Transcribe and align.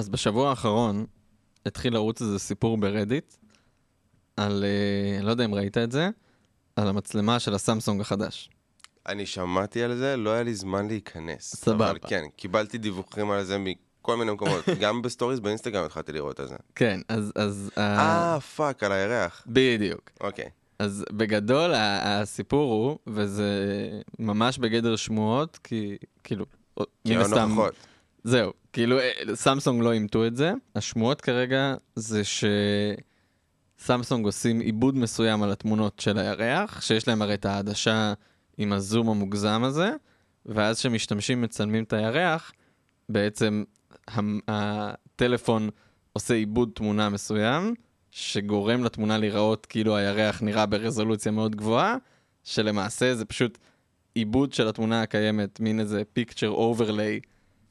אז 0.00 0.08
בשבוע 0.08 0.50
האחרון 0.50 1.06
התחיל 1.66 1.94
לרוץ 1.94 2.22
איזה 2.22 2.38
סיפור 2.38 2.78
ברדיט 2.78 3.34
על, 4.36 4.64
אה, 4.64 5.18
אני 5.18 5.26
לא 5.26 5.30
יודע 5.30 5.44
אם 5.44 5.54
ראית 5.54 5.78
את 5.78 5.92
זה, 5.92 6.10
על 6.76 6.88
המצלמה 6.88 7.38
של 7.38 7.54
הסמסונג 7.54 8.00
החדש. 8.00 8.50
אני 9.06 9.26
שמעתי 9.26 9.82
על 9.82 9.96
זה, 9.96 10.16
לא 10.16 10.30
היה 10.30 10.42
לי 10.42 10.54
זמן 10.54 10.88
להיכנס. 10.88 11.56
סבבה. 11.56 11.90
אבל 11.90 11.98
כן, 12.06 12.24
קיבלתי 12.36 12.78
דיווחים 12.78 13.30
על 13.30 13.44
זה 13.44 13.58
מכל 13.58 14.16
מיני 14.16 14.32
מקומות. 14.32 14.64
גם 14.80 15.02
ב 15.02 15.07
stories 15.07 15.40
באינסטגרם 15.40 15.84
התחלתי 15.84 16.12
לראות 16.12 16.40
על 16.40 16.46
זה. 16.46 16.56
כן, 16.74 17.00
אז... 17.08 17.32
אז 17.34 17.70
אה, 17.78 17.98
אה, 18.34 18.40
fuck, 18.40 18.82
על 18.82 18.92
הירח. 18.92 19.42
בדיוק. 19.46 20.10
אוקיי. 20.20 20.50
אז 20.78 21.04
בגדול 21.12 21.70
הסיפור 21.74 22.72
הוא, 22.72 22.98
וזה 23.06 23.50
ממש 24.18 24.58
בגדר 24.58 24.96
שמועות, 24.96 25.58
כי 25.64 25.96
כאילו, 26.24 26.46
כי 27.04 27.16
מן 27.16 27.20
הסתם. 27.20 27.56
זהו, 28.24 28.52
כאילו 28.72 28.98
אה, 28.98 29.10
סמסונג 29.34 29.82
לא 29.82 29.92
אימתו 29.92 30.26
את 30.26 30.36
זה. 30.36 30.52
השמועות 30.74 31.20
כרגע 31.20 31.74
זה 31.94 32.22
שסמסונג 33.78 34.26
עושים 34.26 34.60
עיבוד 34.60 34.96
מסוים 34.96 35.42
על 35.42 35.52
התמונות 35.52 36.00
של 36.00 36.18
הירח, 36.18 36.80
שיש 36.80 37.08
להם 37.08 37.22
הרי 37.22 37.34
את 37.34 37.46
העדשה 37.46 38.12
עם 38.58 38.72
הזום 38.72 39.08
המוגזם 39.08 39.64
הזה, 39.64 39.90
ואז 40.46 40.78
כשמשתמשים 40.78 41.42
מצלמים 41.42 41.84
את 41.84 41.92
הירח, 41.92 42.52
בעצם 43.08 43.64
הטלפון 44.48 45.70
עושה 46.12 46.34
עיבוד 46.34 46.70
תמונה 46.74 47.08
מסוים, 47.08 47.74
שגורם 48.10 48.84
לתמונה 48.84 49.18
להיראות 49.18 49.66
כאילו 49.66 49.96
הירח 49.96 50.42
נראה 50.42 50.66
ברזולוציה 50.66 51.32
מאוד 51.32 51.56
גבוהה, 51.56 51.96
שלמעשה 52.44 53.14
זה 53.14 53.24
פשוט 53.24 53.58
עיבוד 54.14 54.52
של 54.52 54.68
התמונה 54.68 55.02
הקיימת, 55.02 55.60
מין 55.60 55.80
איזה 55.80 56.02
picture 56.18 56.56
overlay 56.56 57.26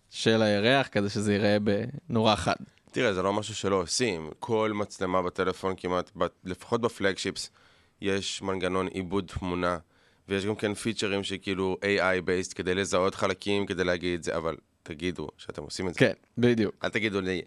של 0.10 0.42
הירח, 0.42 0.88
כזה 0.88 1.10
שזה 1.10 1.34
ייראה 1.34 1.58
בנורא 1.60 2.36
חד. 2.36 2.56
תראה, 2.92 3.14
זה 3.14 3.22
לא 3.22 3.34
משהו 3.34 3.56
שלא 3.56 3.82
עושים. 3.82 4.30
כל 4.40 4.72
מצלמה 4.76 5.22
בטלפון 5.22 5.74
כמעט, 5.78 6.12
ב- 6.18 6.28
לפחות 6.44 6.82
בפלגשיפס, 6.82 7.50
יש 8.02 8.42
מנגנון 8.42 8.88
עיבוד 8.88 9.32
תמונה, 9.40 9.78
ויש 10.30 10.46
גם 10.46 10.56
כן 10.56 10.74
פיצ'רים 10.74 11.24
שכאילו 11.24 11.78
AI-based 11.82 12.54
כדי 12.56 12.76
לזהות 12.76 13.16
חלקים, 13.16 13.66
כדי 13.66 13.84
להגיד 13.84 14.18
את 14.18 14.24
זה, 14.24 14.38
אבל 14.38 14.56
תגידו 14.84 15.28
שאתם 15.38 15.64
עושים 15.64 15.88
את 15.88 15.94
זה. 15.94 16.00
כן, 16.00 16.14
בדיוק. 16.38 16.76
אל 16.84 16.90
תגידו 16.90 17.22
לי, 17.22 17.42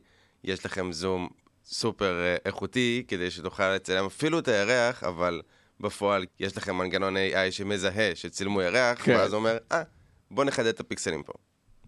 יש 0.44 0.67
לכם 0.67 0.92
זום 0.92 1.28
סופר 1.65 2.20
אה, 2.20 2.37
איכותי, 2.44 3.05
כדי 3.09 3.31
שתוכל 3.31 3.75
לצלם 3.75 4.06
אפילו 4.06 4.39
את 4.39 4.48
הירח, 4.48 5.05
אבל 5.05 5.42
בפועל 5.81 6.27
יש 6.41 6.56
לכם 6.56 6.77
מנגנון 6.77 7.17
AI 7.17 7.50
שמזהה 7.50 8.11
שצילמו 8.15 8.62
ירח, 8.62 9.05
כן. 9.05 9.12
ואז 9.12 9.34
אומר, 9.34 9.59
אה, 9.72 9.83
בוא 10.31 10.44
נחדד 10.44 10.67
את 10.67 10.81
הפיקסלים 10.81 11.22
פה. 11.22 11.33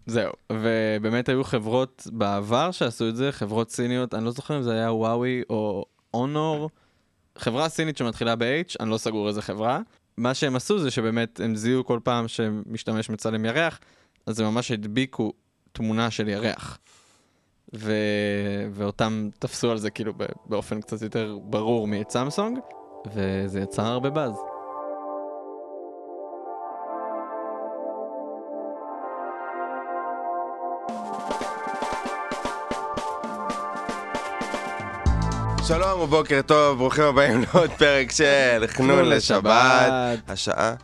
זהו, 0.05 0.31
ובאמת 0.51 1.29
היו 1.29 1.43
חברות 1.43 2.07
בעבר 2.11 2.71
שעשו 2.71 3.09
את 3.09 3.15
זה, 3.15 3.31
חברות 3.31 3.71
סיניות, 3.71 4.13
אני 4.13 4.25
לא 4.25 4.31
זוכר 4.31 4.57
אם 4.57 4.63
זה 4.63 4.71
היה 4.71 4.93
וואוי 4.93 5.41
או 5.49 5.85
אונור, 6.13 6.69
חברה 7.37 7.69
סינית 7.69 7.97
שמתחילה 7.97 8.35
ב-H, 8.35 8.75
אני 8.79 8.89
לא 8.89 8.97
סגור 8.97 9.27
איזה 9.27 9.41
חברה. 9.41 9.81
מה 10.17 10.33
שהם 10.33 10.55
עשו 10.55 10.79
זה 10.79 10.91
שבאמת 10.91 11.39
הם 11.39 11.55
זיהו 11.55 11.85
כל 11.85 11.99
פעם 12.03 12.27
שמשתמש 12.27 13.09
מצלם 13.09 13.45
ירח, 13.45 13.79
אז 14.25 14.39
הם 14.39 14.45
ממש 14.45 14.71
הדביקו 14.71 15.33
תמונה 15.71 16.11
של 16.11 16.27
ירח. 16.27 16.77
ו... 17.75 17.93
ואותם 18.71 19.29
תפסו 19.39 19.71
על 19.71 19.77
זה 19.77 19.89
כאילו 19.89 20.13
באופן 20.45 20.81
קצת 20.81 21.01
יותר 21.01 21.37
ברור 21.43 21.87
מאת 21.87 22.09
סמסונג, 22.09 22.59
וזה 23.13 23.59
יצר 23.59 23.85
הרבה 23.85 24.09
באז. 24.09 24.54
שלום 35.67 36.01
ובוקר 36.01 36.41
טוב, 36.41 36.77
ברוכים 36.77 37.03
הבאים 37.03 37.41
לעוד 37.43 37.71
פרק 37.71 38.11
של 38.11 38.63
חנון 38.67 39.05
לשבת. 39.09 39.91
השעה 40.27 40.75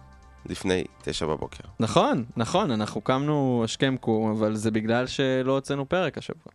לפני 0.45 0.83
תשע 1.01 1.25
בבוקר. 1.25 1.63
נכון, 1.79 2.25
נכון, 2.37 2.71
אנחנו 2.71 3.01
קמנו 3.01 3.61
השכם 3.63 3.95
קום, 3.97 4.31
אבל 4.31 4.55
זה 4.55 4.71
בגלל 4.71 5.07
שלא 5.07 5.51
הוצאנו 5.51 5.89
פרק 5.89 6.17
השבוע. 6.17 6.53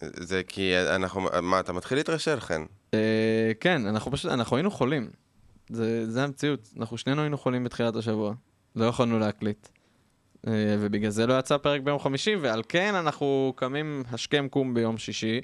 זה 0.00 0.42
כי 0.48 0.72
אנחנו, 0.94 1.28
מה, 1.42 1.60
אתה 1.60 1.72
מתחיל 1.72 1.98
להתרשל, 1.98 2.40
חן? 2.40 2.64
אה, 2.94 3.52
כן, 3.60 3.86
אנחנו 3.86 4.12
פשוט, 4.12 4.32
אנחנו 4.32 4.56
היינו 4.56 4.70
חולים. 4.70 5.10
זה, 5.68 6.10
זה 6.10 6.24
המציאות, 6.24 6.68
אנחנו 6.78 6.98
שנינו 6.98 7.22
היינו 7.22 7.38
חולים 7.38 7.64
בתחילת 7.64 7.96
השבוע. 7.96 8.34
לא 8.76 8.84
יכולנו 8.84 9.18
להקליט. 9.18 9.68
אה, 10.46 10.52
ובגלל 10.80 11.10
זה 11.10 11.26
לא 11.26 11.38
יצא 11.38 11.56
פרק 11.56 11.80
ביום 11.80 11.98
חמישי, 11.98 12.36
ועל 12.36 12.62
כן 12.68 12.94
אנחנו 12.94 13.52
קמים 13.56 14.02
השכם 14.12 14.48
קום 14.50 14.74
ביום 14.74 14.98
שישי, 14.98 15.40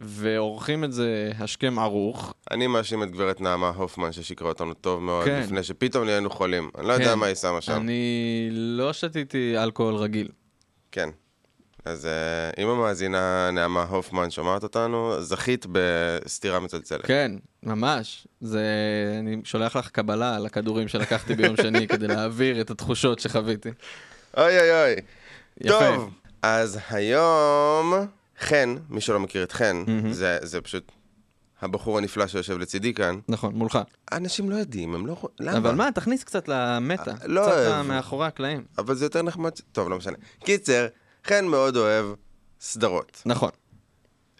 ועורכים 0.00 0.84
את 0.84 0.92
זה 0.92 1.30
השכם 1.38 1.78
ערוך. 1.78 2.34
אני 2.50 2.66
מאשים 2.66 3.02
את 3.02 3.10
גברת 3.10 3.40
נעמה 3.40 3.68
הופמן 3.68 4.12
ששיקרה 4.12 4.48
אותנו 4.48 4.74
טוב 4.74 5.02
מאוד, 5.02 5.24
כן. 5.24 5.40
לפני 5.40 5.62
שפתאום 5.62 6.04
נהיינו 6.04 6.30
חולים. 6.30 6.70
אני 6.78 6.86
לא 6.86 6.92
יודע 6.92 7.12
כן. 7.12 7.18
מה 7.18 7.26
היא 7.26 7.34
שמה 7.34 7.60
שם. 7.60 7.72
אני 7.72 8.48
לא 8.50 8.92
שתיתי 8.92 9.54
אלכוהול 9.58 9.94
רגיל. 9.94 10.28
כן. 10.92 11.08
אז 11.84 12.06
אה, 12.06 12.62
אם 12.62 12.68
המאזינה 12.68 13.50
נעמה 13.52 13.82
הופמן 13.82 14.30
שומעת 14.30 14.62
אותנו, 14.62 15.22
זכית 15.22 15.66
בסתירה 15.72 16.60
מצלצלת. 16.60 17.06
כן, 17.06 17.32
ממש. 17.62 18.26
זה... 18.40 18.64
אני 19.18 19.36
שולח 19.44 19.76
לך 19.76 19.88
קבלה 19.88 20.36
על 20.36 20.46
הכדורים 20.46 20.88
שלקחתי 20.88 21.34
ביום 21.34 21.56
שני 21.62 21.88
כדי 21.88 22.06
להעביר 22.06 22.60
את 22.60 22.70
התחושות 22.70 23.18
שחוויתי. 23.18 23.68
אוי 24.36 24.58
אוי 24.60 24.70
אוי. 24.70 24.94
יפה. 25.60 25.78
טוב, 25.78 26.10
אז 26.42 26.78
היום, 26.90 28.06
חן, 28.40 28.76
מי 28.88 29.00
שלא 29.00 29.20
מכיר 29.20 29.42
את 29.42 29.52
חן, 29.52 29.84
מהמם. 29.86 30.12
זה, 30.12 30.38
זה 30.42 30.60
פשוט 30.60 30.92
הבחור 31.60 31.98
הנפלא 31.98 32.26
שיושב 32.26 32.58
לצידי 32.58 32.94
כאן. 32.94 33.18
נכון, 33.28 33.54
מולך. 33.54 33.78
אנשים 34.12 34.50
לא 34.50 34.56
יודעים, 34.56 34.94
הם 34.94 35.06
לא... 35.06 35.16
למה? 35.40 35.58
אבל 35.58 35.74
מה, 35.74 35.88
תכניס 35.94 36.24
קצת 36.24 36.48
למטה. 36.48 37.10
אה, 37.10 37.16
לא 37.26 37.40
קצת 37.40 37.52
אוהב. 37.52 37.86
מאחורי 37.86 38.26
הקלעים. 38.26 38.64
אבל 38.78 38.94
זה 38.94 39.04
יותר 39.04 39.22
נחמד. 39.22 39.50
טוב, 39.72 39.88
לא 39.88 39.96
משנה. 39.96 40.16
קיצר, 40.44 40.86
חן 41.26 41.44
מאוד 41.46 41.76
אוהב 41.76 42.06
סדרות. 42.60 43.22
נכון. 43.26 43.50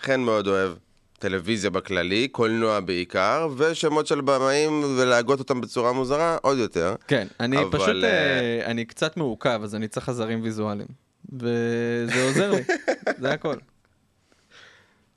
חן 0.01 0.21
מאוד 0.21 0.47
אוהב 0.47 0.73
טלוויזיה 1.19 1.71
בכללי, 1.71 2.29
קולנוע 2.29 2.81
בעיקר, 2.81 3.49
ושמות 3.57 4.07
של 4.07 4.21
במאים 4.21 4.85
ולהגות 4.99 5.39
אותם 5.39 5.61
בצורה 5.61 5.93
מוזרה 5.93 6.37
עוד 6.43 6.59
יותר. 6.59 6.95
כן, 7.07 7.27
אני 7.41 7.59
אבל, 7.59 7.71
פשוט, 7.73 8.05
אה, 8.05 8.05
אה, 8.05 8.67
אני 8.67 8.85
קצת 8.85 9.17
מעוכב, 9.17 9.61
אז 9.63 9.75
אני 9.75 9.89
צריך 9.89 10.09
עזרים 10.09 10.43
ויזואליים. 10.43 10.89
וזה 11.33 12.25
עוזר 12.29 12.51
לי, 12.51 12.63
זה 13.21 13.33
הכל. 13.33 13.57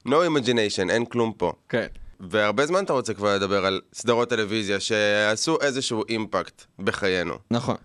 No 0.07 0.11
imagination, 0.11 0.89
אין 0.89 1.05
כלום 1.05 1.33
פה. 1.37 1.53
כן. 1.69 1.87
והרבה 2.19 2.65
זמן 2.65 2.83
אתה 2.83 2.93
רוצה 2.93 3.13
כבר 3.13 3.35
לדבר 3.35 3.65
על 3.65 3.81
סדרות 3.93 4.29
טלוויזיה 4.29 4.79
שעשו 4.79 5.57
איזשהו 5.61 6.03
impact 6.09 6.63
בחיינו. 6.79 7.35
נכון. 7.51 7.75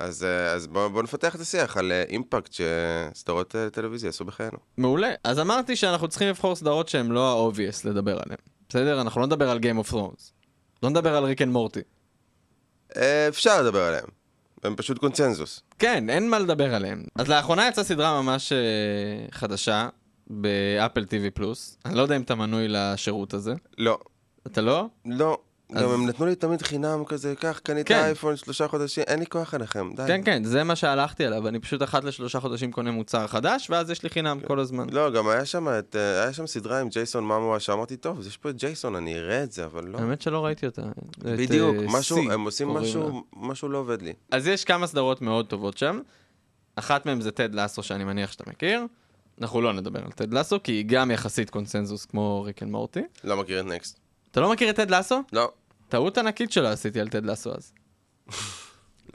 אז, 0.00 0.24
אה, 0.24 0.52
אז 0.52 0.66
בואו 0.66 0.90
בוא 0.90 1.02
נפתח 1.02 1.34
את 1.34 1.40
השיח 1.40 1.76
על 1.76 1.92
אה, 1.92 2.02
impact 2.08 2.52
שסדרות 2.52 3.56
אה, 3.56 3.70
טלוויזיה 3.70 4.10
עשו 4.10 4.24
בחיינו. 4.24 4.58
מעולה. 4.76 5.12
אז 5.24 5.40
אמרתי 5.40 5.76
שאנחנו 5.76 6.08
צריכים 6.08 6.28
לבחור 6.28 6.56
סדרות 6.56 6.88
שהן 6.88 7.06
לא 7.06 7.50
ה-obvious 7.50 7.88
לדבר 7.88 8.12
עליהן. 8.12 8.38
בסדר? 8.68 9.00
אנחנו 9.00 9.20
לא 9.20 9.26
נדבר 9.26 9.50
על 9.50 9.58
Game 9.58 9.86
of 9.86 9.92
Thrones. 9.92 10.32
לא 10.82 10.90
נדבר 10.90 11.16
על 11.16 11.24
Rick 11.24 11.42
and 11.42 11.52
Morty. 11.52 11.80
אפשר 13.28 13.62
לדבר 13.62 13.82
עליהם, 13.82 14.06
הם 14.64 14.76
פשוט 14.76 14.98
קונצנזוס. 14.98 15.62
כן, 15.78 16.10
אין 16.10 16.30
מה 16.30 16.38
לדבר 16.38 16.74
עליהם. 16.74 17.04
אז 17.14 17.28
לאחרונה 17.28 17.68
יצאה 17.68 17.84
סדרה 17.84 18.22
ממש 18.22 18.52
אה, 18.52 18.58
חדשה 19.30 19.88
באפל 20.26 21.02
TV 21.04 21.30
פלוס. 21.34 21.78
אני 21.84 21.94
לא 21.94 22.02
יודע 22.02 22.16
אם 22.16 22.22
אתה 22.22 22.34
מנוי 22.34 22.66
לשירות 22.68 23.34
הזה. 23.34 23.54
לא, 23.78 23.98
אתה 24.46 24.60
לא? 24.60 24.86
לא. 25.04 25.38
אז- 25.72 25.82
גם 25.82 25.90
הם 25.90 26.06
נתנו 26.06 26.26
לי 26.26 26.34
תמיד 26.34 26.62
חינם 26.62 27.04
כזה, 27.04 27.34
קח, 27.36 27.60
קנית 27.62 27.88
כן. 27.88 27.94
אייפון 27.94 28.36
שלושה 28.36 28.68
חודשים, 28.68 29.04
אין 29.06 29.18
לי 29.18 29.26
כוח 29.26 29.54
עליכם, 29.54 29.90
די. 29.96 30.02
כן, 30.06 30.20
כן, 30.24 30.44
זה 30.44 30.64
מה 30.64 30.76
שהלכתי 30.76 31.24
עליו. 31.24 31.48
אני 31.48 31.58
פשוט 31.58 31.82
אחת 31.82 32.04
לשלושה 32.04 32.40
חודשים 32.40 32.72
קונה 32.72 32.90
מוצר 32.90 33.26
חדש, 33.26 33.70
ואז 33.70 33.90
יש 33.90 34.02
לי 34.02 34.10
חינם 34.10 34.40
כל 34.46 34.60
הזמן. 34.60 34.86
לא, 34.90 35.10
גם 35.10 35.28
היה 35.28 35.44
שם, 35.44 35.68
את, 35.68 35.96
אה, 35.96 36.22
היה 36.22 36.32
שם 36.32 36.46
סדרה 36.46 36.80
עם 36.80 36.88
ג'ייסון 36.88 37.24
ממואה, 37.24 37.60
שאמרתי, 37.60 37.96
טוב, 37.96 38.26
יש 38.26 38.36
פה 38.36 38.50
את 38.50 38.56
ג'ייסון, 38.56 38.94
אני 38.96 39.18
אראה 39.18 39.42
את 39.42 39.52
זה, 39.52 39.64
אבל 39.64 39.84
לא. 39.88 39.98
האמת 39.98 40.22
שלא 40.22 40.44
ראיתי 40.44 40.66
אותה. 40.66 40.82
את, 40.82 41.18
בדיוק, 41.22 41.76
אה, 41.76 41.86
משהו, 41.98 42.16
C 42.16 42.32
הם 42.32 42.44
עושים 42.44 42.66
קוראים 42.68 42.84
לה. 42.84 42.88
משהו, 42.90 43.24
משהו 43.36 43.68
לא 43.68 43.78
עובד 43.78 44.02
לי. 44.02 44.12
אז 44.30 44.46
יש 44.46 44.64
כמה 44.64 44.86
סדרות 44.86 45.22
מאוד 45.22 45.46
טובות 45.46 45.78
שם. 45.78 46.00
אחת 46.76 47.06
מהן 47.06 47.20
זה 47.20 47.30
טד 47.30 47.54
לסו, 47.54 47.82
שאני 47.82 48.04
מניח 48.04 48.32
שאתה 48.32 48.44
מכיר. 48.50 48.86
אנחנו 49.40 49.60
לא 49.60 49.72
נדבר 49.72 50.04
על 50.04 50.10
טד 50.10 50.34
לסו, 50.34 50.62
כי 50.62 50.72
היא 50.72 50.84
גם 50.88 51.10
יחסית 51.10 51.50
קונסנזוס 51.50 52.04
כמו 52.04 52.42
Rick 52.42 52.62
and 52.62 52.70
Morty. 52.70 53.00
לא 53.24 53.36
מכיר 53.36 53.60
את. 53.60 53.64
next. 53.66 54.00
אתה 54.30 54.40
לא 54.40 54.52
מכיר 54.52 54.70
את 54.70 54.76
טד 54.76 54.90
לסו? 54.90 55.20
לא, 55.32 55.52
טעות 55.88 56.18
ענקית 56.18 56.52
שלא 56.52 56.68
עשיתי 56.68 57.00
על 57.00 57.08
טד 57.08 57.26
לסו 57.26 57.54
אז. 57.54 57.72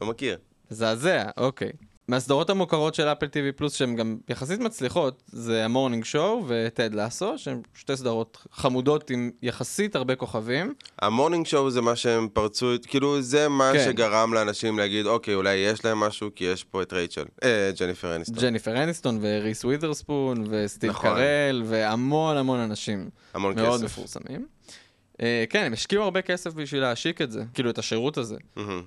לא 0.02 0.08
מכיר. 0.08 0.38
מזעזע, 0.72 1.30
אוקיי. 1.38 1.72
מהסדרות 2.12 2.50
המוכרות 2.50 2.96
של 2.96 3.08
אפל 3.08 3.26
TV 3.26 3.52
פלוס 3.56 3.74
שהן 3.74 3.96
גם 3.96 4.18
יחסית 4.30 4.60
מצליחות, 4.60 5.24
זה 5.28 5.66
ה 5.66 5.70
Morning 5.70 6.04
Show 6.04 6.44
וטד 6.48 6.94
לאסו, 6.94 7.38
שהן 7.38 7.62
שתי 7.74 7.98
סדרות 7.98 8.46
חמודות 8.52 9.10
עם 9.10 9.32
יחסית 9.42 9.96
הרבה 9.96 10.16
כוכבים. 10.16 10.74
ה 11.02 11.07
Morning 11.07 11.46
Show 11.46 11.72
זה 11.72 11.82
מה 11.82 11.96
שהם 11.96 12.28
פרצו, 12.34 12.68
כאילו 12.88 13.22
זה 13.22 13.50
מה 13.50 13.72
כן. 13.74 13.86
שגרם 13.86 14.34
לאנשים 14.34 14.80
להגיד, 14.80 15.06
אוקיי, 15.06 15.36
אולי 15.36 15.56
יש 15.56 15.86
להם 15.86 16.00
משהו, 16.00 16.30
כי 16.36 16.44
יש 16.44 16.64
פה 16.64 16.82
את 16.82 16.94
רייצ'ל, 16.94 17.24
אה, 17.44 17.72
ג'ניפר 17.80 18.16
אניסטון. 18.16 18.36
ג'ניפר 18.44 18.84
אניסטון 18.84 19.20
וריס 19.22 19.66
ווית'רספון 19.66 20.44
וסטיב 20.50 20.90
נכון. 20.90 21.10
קרל 21.10 21.64
והמון 21.66 22.38
המון 22.38 22.60
אנשים 22.60 23.10
המון 23.34 23.56
מאוד 23.56 23.82
כסף. 23.82 23.86
מפורסמים. 23.86 24.46
אה, 25.22 25.44
כן, 25.50 25.64
הם 25.64 25.74
השקיעו 25.74 26.04
הרבה 26.04 26.22
כסף 26.22 26.54
בשביל 26.54 26.82
להשיק 26.82 27.22
את 27.22 27.32
זה, 27.32 27.44
כאילו 27.54 27.70
את 27.70 27.78
השירות 27.78 28.18
הזה. 28.18 28.36
מהמם. 28.56 28.84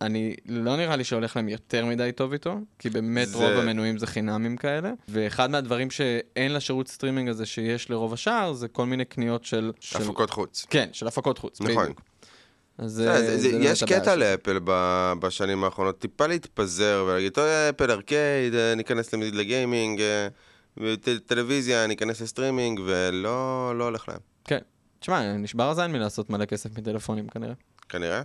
אני, 0.00 0.34
לא 0.46 0.76
נראה 0.76 0.96
לי 0.96 1.04
שהולך 1.04 1.36
להם 1.36 1.48
יותר 1.48 1.86
מדי 1.86 2.10
טוב 2.14 2.32
איתו, 2.32 2.56
כי 2.78 2.90
באמת 2.90 3.28
זה- 3.28 3.36
רוב 3.36 3.46
המנויים 3.46 3.98
זה 3.98 4.06
חינמים 4.06 4.56
כאלה. 4.56 4.92
ואחד 5.08 5.50
מהדברים 5.50 5.90
שאין 5.90 6.52
לשירות 6.52 6.88
סטרימינג 6.88 7.28
הזה 7.28 7.46
שיש 7.46 7.90
לרוב 7.90 8.12
השאר, 8.12 8.52
זה 8.52 8.68
כל 8.68 8.86
מיני 8.86 9.04
קניות 9.04 9.44
של... 9.44 9.72
של... 9.80 9.98
הפקות 10.02 10.30
חוץ. 10.30 10.66
כן, 10.70 10.88
של 10.92 11.06
הפקות 11.06 11.38
חוץ, 11.38 11.60
נכון. 11.60 11.82
בדיוק. 11.84 12.00
אז 12.78 12.92
זה- 12.92 13.04
זה, 13.20 13.38
זה- 13.38 13.50
זה- 13.50 13.56
יש 13.64 13.82
קטע. 13.84 14.16
לאפל 14.16 14.58
ב- 14.64 15.12
בשנים 15.20 15.64
האחרונות, 15.64 15.98
טיפה 15.98 16.26
להתפזר 16.26 17.04
ולהגיד, 17.08 17.32
טוב, 17.32 17.44
אפל 17.44 17.90
ארקייד, 17.90 18.54
אה, 18.54 18.74
ניכנס 18.74 19.14
לגיימינג, 19.14 20.00
אה, 20.00 20.28
טלוויזיה, 21.26 21.86
ניכנס 21.86 22.20
לסטרימינג, 22.20 22.80
ולא 22.86 23.72
לא 23.78 23.84
הולך 23.84 24.08
להם, 24.08 24.18
כן. 24.44 24.58
תשמע, 25.00 25.32
נשבר 25.36 25.70
הזין 25.70 25.92
מלעשות 25.92 26.30
מלא 26.30 26.44
כסף 26.44 26.78
מטלפונים 26.78 27.28
כנראה. 27.28 27.54
כנראה. 27.88 28.22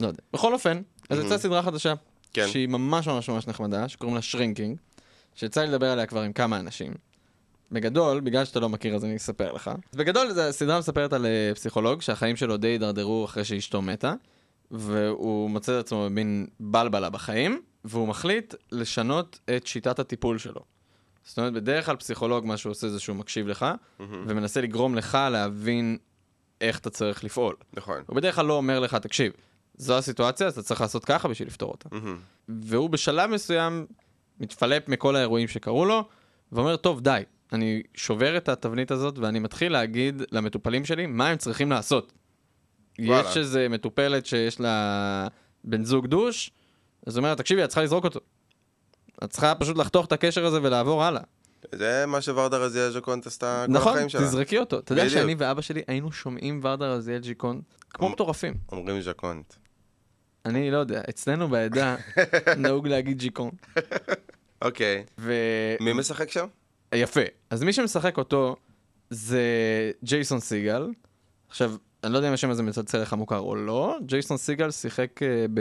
לא 0.00 0.06
יודע. 0.06 0.22
בכל 0.32 0.54
אופן, 0.54 0.82
אז 1.10 1.18
יצאה. 1.18 1.38
סדרה 1.38 1.62
חדשה, 1.62 1.94
כן. 2.32 2.48
שהיא 2.48 2.68
ממש 2.68 3.08
ממש 3.08 3.28
ממש 3.28 3.46
נחמדה, 3.46 3.88
שקוראים 3.88 4.16
לה 4.16 4.22
Shrinking, 4.22 4.78
שיצא 5.34 5.60
לי 5.60 5.66
לדבר 5.68 5.90
עליה 5.90 6.06
כבר 6.06 6.22
עם 6.22 6.32
כמה 6.32 6.60
אנשים. 6.60 6.92
בגדול, 7.72 8.20
בגלל 8.20 8.44
שאתה 8.44 8.60
לא 8.60 8.68
מכיר 8.68 8.94
אז 8.94 9.04
אני 9.04 9.16
אספר 9.16 9.52
לך. 9.52 9.70
אז 9.92 9.98
בגדול, 9.98 10.40
הסדרה 10.40 10.78
מספרת 10.78 11.12
על 11.12 11.26
אה, 11.26 11.50
פסיכולוג 11.54 12.02
שהחיים 12.02 12.36
שלו 12.36 12.56
די 12.56 12.68
הידרדרו 12.68 13.24
אחרי 13.24 13.44
שאשתו 13.44 13.82
מתה, 13.82 14.14
והוא 14.70 15.50
מוצא 15.50 15.80
את 15.80 15.84
עצמו 15.84 16.04
במין 16.04 16.46
בלבלה 16.60 17.10
בחיים, 17.10 17.62
והוא 17.84 18.08
מחליט 18.08 18.54
לשנות 18.72 19.38
את 19.56 19.66
שיטת 19.66 19.98
הטיפול 19.98 20.38
שלו. 20.38 20.60
זאת 21.24 21.38
אומרת, 21.38 21.52
בדרך 21.52 21.86
כלל 21.86 21.96
פסיכולוג, 21.96 22.46
מה 22.46 22.56
שהוא 22.56 22.70
עושה 22.70 22.88
זה 22.88 23.00
שהוא 23.00 23.16
מקשיב 23.16 23.48
לך, 23.48 23.66
מהמם. 23.98 24.24
ומנסה 24.28 24.60
לגרום 24.60 24.94
לך 24.94 25.18
להבין 25.30 25.98
איך 26.60 26.78
אתה 26.78 26.90
צריך 26.90 27.24
לפעול. 27.24 27.54
נכון. 27.72 28.02
הוא 28.06 28.16
בדרך 28.16 28.34
כלל 28.34 28.46
לא 28.46 28.52
אומר 28.52 28.80
לך, 28.80 28.94
תקשיב, 28.94 29.32
זו 29.76 29.98
הסיטואציה, 29.98 30.46
אז 30.46 30.52
אתה 30.52 30.62
צריך 30.62 30.80
לעשות 30.80 31.04
ככה 31.04 31.28
בשביל 31.28 31.48
לפתור 31.48 31.70
אותה. 31.70 31.88
מהמם. 31.92 32.18
והוא 32.48 32.90
בשלב 32.90 33.30
מסוים 33.30 33.86
מתפלפ 34.40 34.88
מכל 34.88 35.16
האירועים 35.16 35.48
שקרו 35.48 35.84
לו, 35.84 36.08
ואומר, 36.52 36.76
טוב, 36.76 37.00
די, 37.00 37.22
אני 37.52 37.82
שובר 37.94 38.36
את 38.36 38.48
התבנית 38.48 38.90
הזאת 38.90 39.18
ואני 39.18 39.38
מתחיל 39.38 39.72
להגיד 39.72 40.22
למטופלים 40.32 40.84
שלי 40.84 41.06
מה 41.06 41.28
הם 41.28 41.36
צריכים 41.36 41.70
לעשות. 41.70 42.12
וואלה. 42.98 43.30
יש 43.30 43.36
איזה 43.36 43.68
מטופלת 43.68 44.26
שיש 44.26 44.60
לה 44.60 45.28
בן 45.64 45.84
זוג 45.84 46.06
דוש, 46.06 46.50
אז 47.06 47.16
הוא 47.16 47.22
אומר, 47.24 47.34
תקשיבי, 47.34 47.64
את 47.64 47.68
צריכה 47.68 47.82
לזרוק 47.82 48.04
אותו. 48.04 48.20
את 49.24 49.30
צריכה 49.30 49.54
פשוט 49.54 49.76
לחתוך 49.76 50.06
את 50.06 50.12
הקשר 50.12 50.46
הזה 50.46 50.62
ולעבור 50.62 51.04
הלאה. 51.04 51.22
זה 51.74 52.04
מה 52.06 52.20
שוורדה 52.20 52.56
רזיאל 52.56 52.90
ז'קונט 52.90 53.26
עשתה 53.26 53.64
כל 53.66 53.72
נכון, 53.72 53.92
החיים 53.92 54.08
שלה. 54.08 54.20
תזרקי 54.20 54.58
אותו. 54.58 54.78
אתה 54.78 54.92
יודע. 54.92 55.10
שאני 55.10 55.34
ואבא 55.38 55.60
שלי 55.60 55.82
היינו 55.86 56.12
שומעים 56.12 56.60
ורדה 56.62 56.86
רזיאל 56.86 57.18
ג'יקון 57.18 57.60
כמו 57.90 58.08
מטורפים. 58.08 58.54
אומרים 58.72 59.00
ז'קונט. 59.00 59.54
אני 60.46 60.70
לא 60.70 60.78
יודע, 60.78 61.00
אצלנו 61.10 61.48
בעדה 61.48 61.96
נהוג 62.58 62.88
להגיד 62.88 63.18
ג'יקון. 63.18 63.50
אוקיי. 64.62 65.04
ו... 65.18 65.32
מי 65.80 65.92
משחק 65.92 66.30
שם? 66.30 66.46
יפה. 66.94 67.20
אז 67.50 67.62
מי 67.62 67.72
שמשחק 67.72 68.18
אותו 68.18 68.56
זה 69.10 69.40
ג'ייסון 70.04 70.40
סיגל. 70.40 70.86
עכשיו, 71.48 71.72
אני 72.04 72.12
לא 72.12 72.18
יודע 72.18 72.28
אם 72.28 72.34
השם 72.34 72.50
הזה 72.50 72.62
מצלצל 72.62 72.98
לך 73.02 73.12
מוכר 73.12 73.38
או 73.38 73.56
לא. 73.56 73.96
ג'ייסון 74.06 74.36
סיגל 74.36 74.70
שיחק 74.70 75.22
אה, 75.22 75.46
ב... 75.54 75.60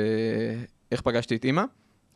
איך 0.92 1.02
פגשתי 1.02 1.36
את 1.36 1.46
אימא? 1.46 1.64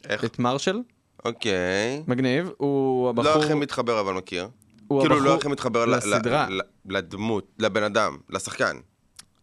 איך? 0.09 0.25
את 0.25 0.39
מרשל. 0.39 0.79
אוקיי. 1.25 2.03
מגניב. 2.07 2.49
הוא 2.57 3.09
הבחור... 3.09 3.25
לא 3.35 3.43
הכי 3.43 3.53
מתחבר 3.53 3.99
אבל 3.99 4.13
מכיר. 4.13 4.47
הוא 4.87 5.01
כאילו 5.01 5.15
הבחור- 5.15 5.29
לא 5.31 5.37
הכי 5.37 5.47
מתחבר 5.47 5.85
לסדרה. 5.85 6.47
לדמות, 6.85 7.47
לבן 7.59 7.83
אדם, 7.83 8.17
לשחקן. 8.29 8.77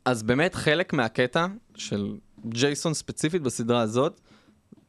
אז 0.05 0.22
באמת 0.22 0.55
חלק 0.55 0.93
מהקטע 0.93 1.46
של 1.75 2.14
ג'ייסון 2.48 2.94
ספציפית 2.94 3.43
בסדרה 3.43 3.81
הזאת, 3.81 4.20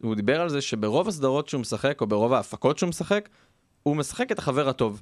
הוא 0.02 0.16
דיבר 0.16 0.42
על 0.42 0.50
זה 0.50 0.62
שברוב 0.62 1.08
הסדרות 1.08 1.50
שהוא 1.50 1.62
משחק, 1.62 2.02
או 2.02 2.08
ברוב 2.08 2.34
ההפקות 2.34 2.78
שהוא 2.78 2.90
משחק, 2.90 3.30
הוא 3.84 3.96
משחק 3.96 4.32
את 4.32 4.40
החבר 4.40 4.70
הטוב. 4.70 5.02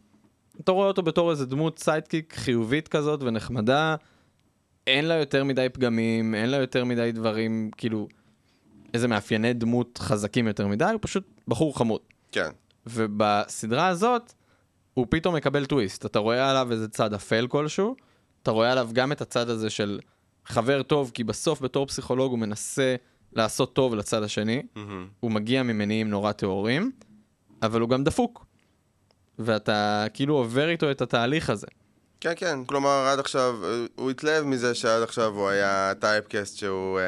אתה 0.59 0.71
רואה 0.71 0.87
אותו 0.87 1.03
בתור 1.03 1.31
איזה 1.31 1.45
דמות 1.45 1.79
sidekick 1.79 2.33
חיובית 2.33 2.87
כזאת 2.87 3.23
ונחמדה, 3.23 3.95
אין 4.87 5.05
לה 5.05 5.13
יותר 5.13 5.43
מדי 5.43 5.67
פגמים, 5.73 6.35
אין 6.35 6.49
לה 6.49 6.57
יותר 6.57 6.85
מדי 6.85 7.11
דברים, 7.11 7.71
כאילו, 7.77 8.07
איזה 8.93 9.07
מאפייני 9.07 9.53
דמות 9.53 9.97
חזקים 9.97 10.47
יותר 10.47 10.67
מדי, 10.67 10.85
הוא 10.85 10.99
פשוט 11.01 11.23
בחור 11.47 11.77
חמוד. 11.77 12.01
כן. 12.31 12.49
ובסדרה 12.87 13.87
הזאת, 13.87 14.33
הוא 14.93 15.07
פתאום 15.09 15.35
מקבל 15.35 15.65
טוויסט. 15.65 16.05
אתה 16.05 16.19
רואה 16.19 16.49
עליו 16.49 16.71
איזה 16.71 16.87
צד 16.87 17.13
אפל 17.13 17.47
כלשהו, 17.47 17.95
אתה 18.43 18.51
רואה 18.51 18.71
עליו 18.71 18.89
גם 18.93 19.11
את 19.11 19.21
הצד 19.21 19.49
הזה 19.49 19.69
של 19.69 19.99
חבר 20.45 20.83
טוב, 20.83 21.11
כי 21.13 21.23
בסוף 21.23 21.61
בתור 21.61 21.85
פסיכולוג 21.85 22.31
הוא 22.31 22.39
מנסה 22.39 22.95
לעשות 23.33 23.73
טוב 23.73 23.95
לצד 23.95 24.23
השני, 24.23 24.63
מהמם. 24.75 25.07
הוא 25.19 25.31
מגיע 25.31 25.63
ממניעים 25.63 26.09
נורא 26.09 26.31
טהורים, 26.31 26.91
אבל 27.61 27.81
הוא 27.81 27.89
גם 27.89 28.03
דפוק. 28.03 28.45
ואתה 29.39 30.05
כאילו 30.13 30.35
עובר 30.35 30.69
איתו 30.69 30.91
את 30.91 31.01
התהליך 31.01 31.49
הזה. 31.49 31.67
כן, 32.19 32.33
כן. 32.35 32.65
כלומר, 32.65 33.07
עד 33.11 33.19
עכשיו, 33.19 33.55
אה, 33.63 33.85
הוא 33.95 34.11
התלהב 34.11 34.43
מזה 34.45 34.75
שעד 34.75 35.03
עכשיו 35.03 35.33
הוא 35.33 35.49
היה 35.49 35.93
typecast 35.99 36.57
שהוא 36.57 36.99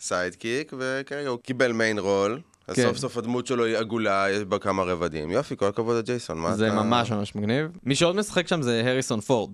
sidekick, 0.00 0.72
וכרגע 0.78 1.28
הוא 1.28 1.38
קיבל 1.38 1.72
main 1.72 1.98
role. 1.98 2.40
אז 2.68 2.76
כן. 2.76 2.82
סוף 2.82 2.96
סוף 2.96 3.16
הדמות 3.16 3.46
שלו 3.46 3.64
היא 3.64 3.76
עגולה, 3.76 4.26
יש 4.30 4.44
בה 4.44 4.58
כמה 4.58 4.82
רבדים. 4.82 5.30
יופי, 5.30 5.56
כל 5.56 5.66
הכבוד 5.66 5.96
לג'ייסון, 5.96 6.38
מה 6.38 6.56
זה 6.56 6.66
אתה... 6.66 6.74
ממש 6.74 7.10
ממש 7.10 7.34
מגניב. 7.34 7.66
מי 7.82 7.94
שעוד 7.94 8.16
משחק 8.16 8.48
שם 8.48 8.62
זה 8.62 8.82
הריסון 8.86 9.20
פורד. 9.20 9.50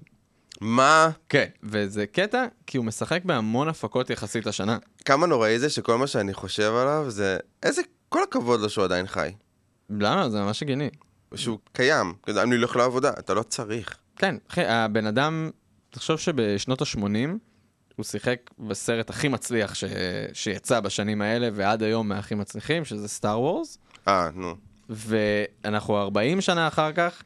מה? 0.60 1.10
כן. 1.28 1.46
וזה 1.62 2.06
קטע, 2.06 2.46
כי 2.66 2.78
הוא 2.78 2.86
משחק 2.86 3.24
בהמון 3.24 3.68
הפקות 3.68 4.10
יחסית 4.10 4.46
השנה. 4.46 4.78
כמה 5.04 5.26
נוראי 5.26 5.58
זה 5.58 5.70
שכל 5.70 5.98
מה 5.98 6.06
שאני 6.06 6.34
חושב 6.34 6.72
עליו 6.74 7.10
זה... 7.10 7.38
איזה... 7.62 7.82
כל 8.08 8.22
הכבוד 8.22 8.60
לו 8.60 8.70
שהוא 8.70 8.84
עדיין 8.84 9.06
חי. 9.06 9.32
למה? 9.90 10.30
זה 10.30 10.40
ממש 10.40 10.62
הגיוני. 10.62 10.90
שהוא 11.34 11.58
קיים. 11.72 12.14
כזה, 12.22 12.42
אני 12.42 12.54
הולך 12.54 12.76
לעבודה, 12.76 13.10
אתה 13.18 13.34
לא 13.34 13.42
צריך. 13.42 13.96
כן, 14.16 14.36
אחי, 14.50 14.64
הבן 14.64 15.06
אדם, 15.06 15.50
תחשוב 15.90 16.18
שבשנות 16.18 16.82
ה-80 16.82 16.98
הוא 17.96 18.04
שיחק 18.04 18.50
בסרט 18.58 19.10
הכי 19.10 19.28
מצליח 19.28 19.74
ש... 19.74 19.84
שיצא 20.32 20.80
בשנים 20.80 21.22
האלה, 21.22 21.48
ועד 21.54 21.82
היום 21.82 22.08
מהכי 22.08 22.34
מצליחים, 22.34 22.84
שזה 22.84 23.08
סטאר 23.08 23.40
וורס, 23.40 23.78
אה, 24.08 24.28
נו. 24.34 24.56
ואנחנו 24.88 25.96
40 25.96 26.40
שנה 26.40 26.68
אחר 26.68 26.92
כך, 26.92 27.22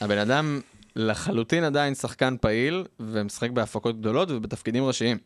הבן 0.00 0.18
אדם 0.18 0.60
לחלוטין 0.96 1.64
עדיין 1.64 1.94
שחקן 1.94 2.36
פעיל, 2.40 2.84
ומשחק 3.00 3.50
בהפקות 3.50 4.00
גדולות 4.00 4.30
ובתפקידים 4.30 4.84
ראשיים. 4.84 5.18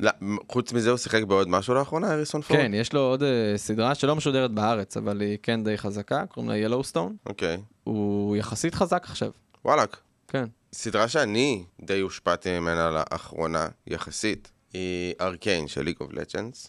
לא, 0.00 0.10
חוץ 0.52 0.72
מזה 0.72 0.90
הוא 0.90 0.98
שיחק 0.98 1.22
בעוד 1.22 1.48
משהו 1.48 1.74
לאחרונה, 1.74 2.12
הריסון 2.12 2.42
פורד? 2.42 2.60
כן, 2.60 2.74
יש 2.74 2.92
לו 2.92 3.00
עוד 3.00 3.22
אה, 3.22 3.24
סדרה 3.56 3.94
שלא 3.94 4.16
משודרת 4.16 4.50
בארץ, 4.50 4.96
אבל 4.96 5.20
היא 5.20 5.38
כן 5.42 5.64
די 5.64 5.78
חזקה, 5.78 6.26
קוראים 6.26 6.50
לה 6.50 6.56
Yellowstone. 6.56 7.16
אוקיי. 7.26 7.60
הוא 7.84 8.36
יחסית 8.36 8.74
חזק 8.74 9.04
עכשיו, 9.04 9.30
וואלאק. 9.64 9.96
כן. 10.28 10.44
סדרה 10.72 11.08
שאני 11.08 11.64
די 11.80 12.00
הושפעתי 12.00 12.58
ממנה 12.58 12.90
לאחרונה, 12.90 13.68
יחסית, 13.86 14.50
היא 14.72 15.14
Arcane 15.20 15.68
של 15.68 15.82
League 15.82 15.96
of 16.00 16.12
Legends. 16.12 16.68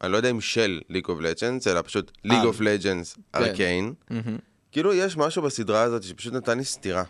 אני 0.00 0.12
לא 0.12 0.16
יודע 0.16 0.30
אם 0.30 0.40
של 0.40 0.80
League 0.88 1.06
of 1.08 1.20
Legends, 1.20 1.68
אלא 1.68 1.82
פשוט 1.82 2.12
League. 2.24 2.44
of 2.44 2.60
Legends 2.60 3.18
Arcane. 3.34 3.94
כאילו 4.72 4.94
יש 4.94 5.16
משהו 5.16 5.42
בסדרה 5.42 5.82
הזאת 5.82 6.02
שפשוט 6.02 6.34
נתן 6.34 6.58
לי 6.58 6.64
סטירה. 6.64 7.02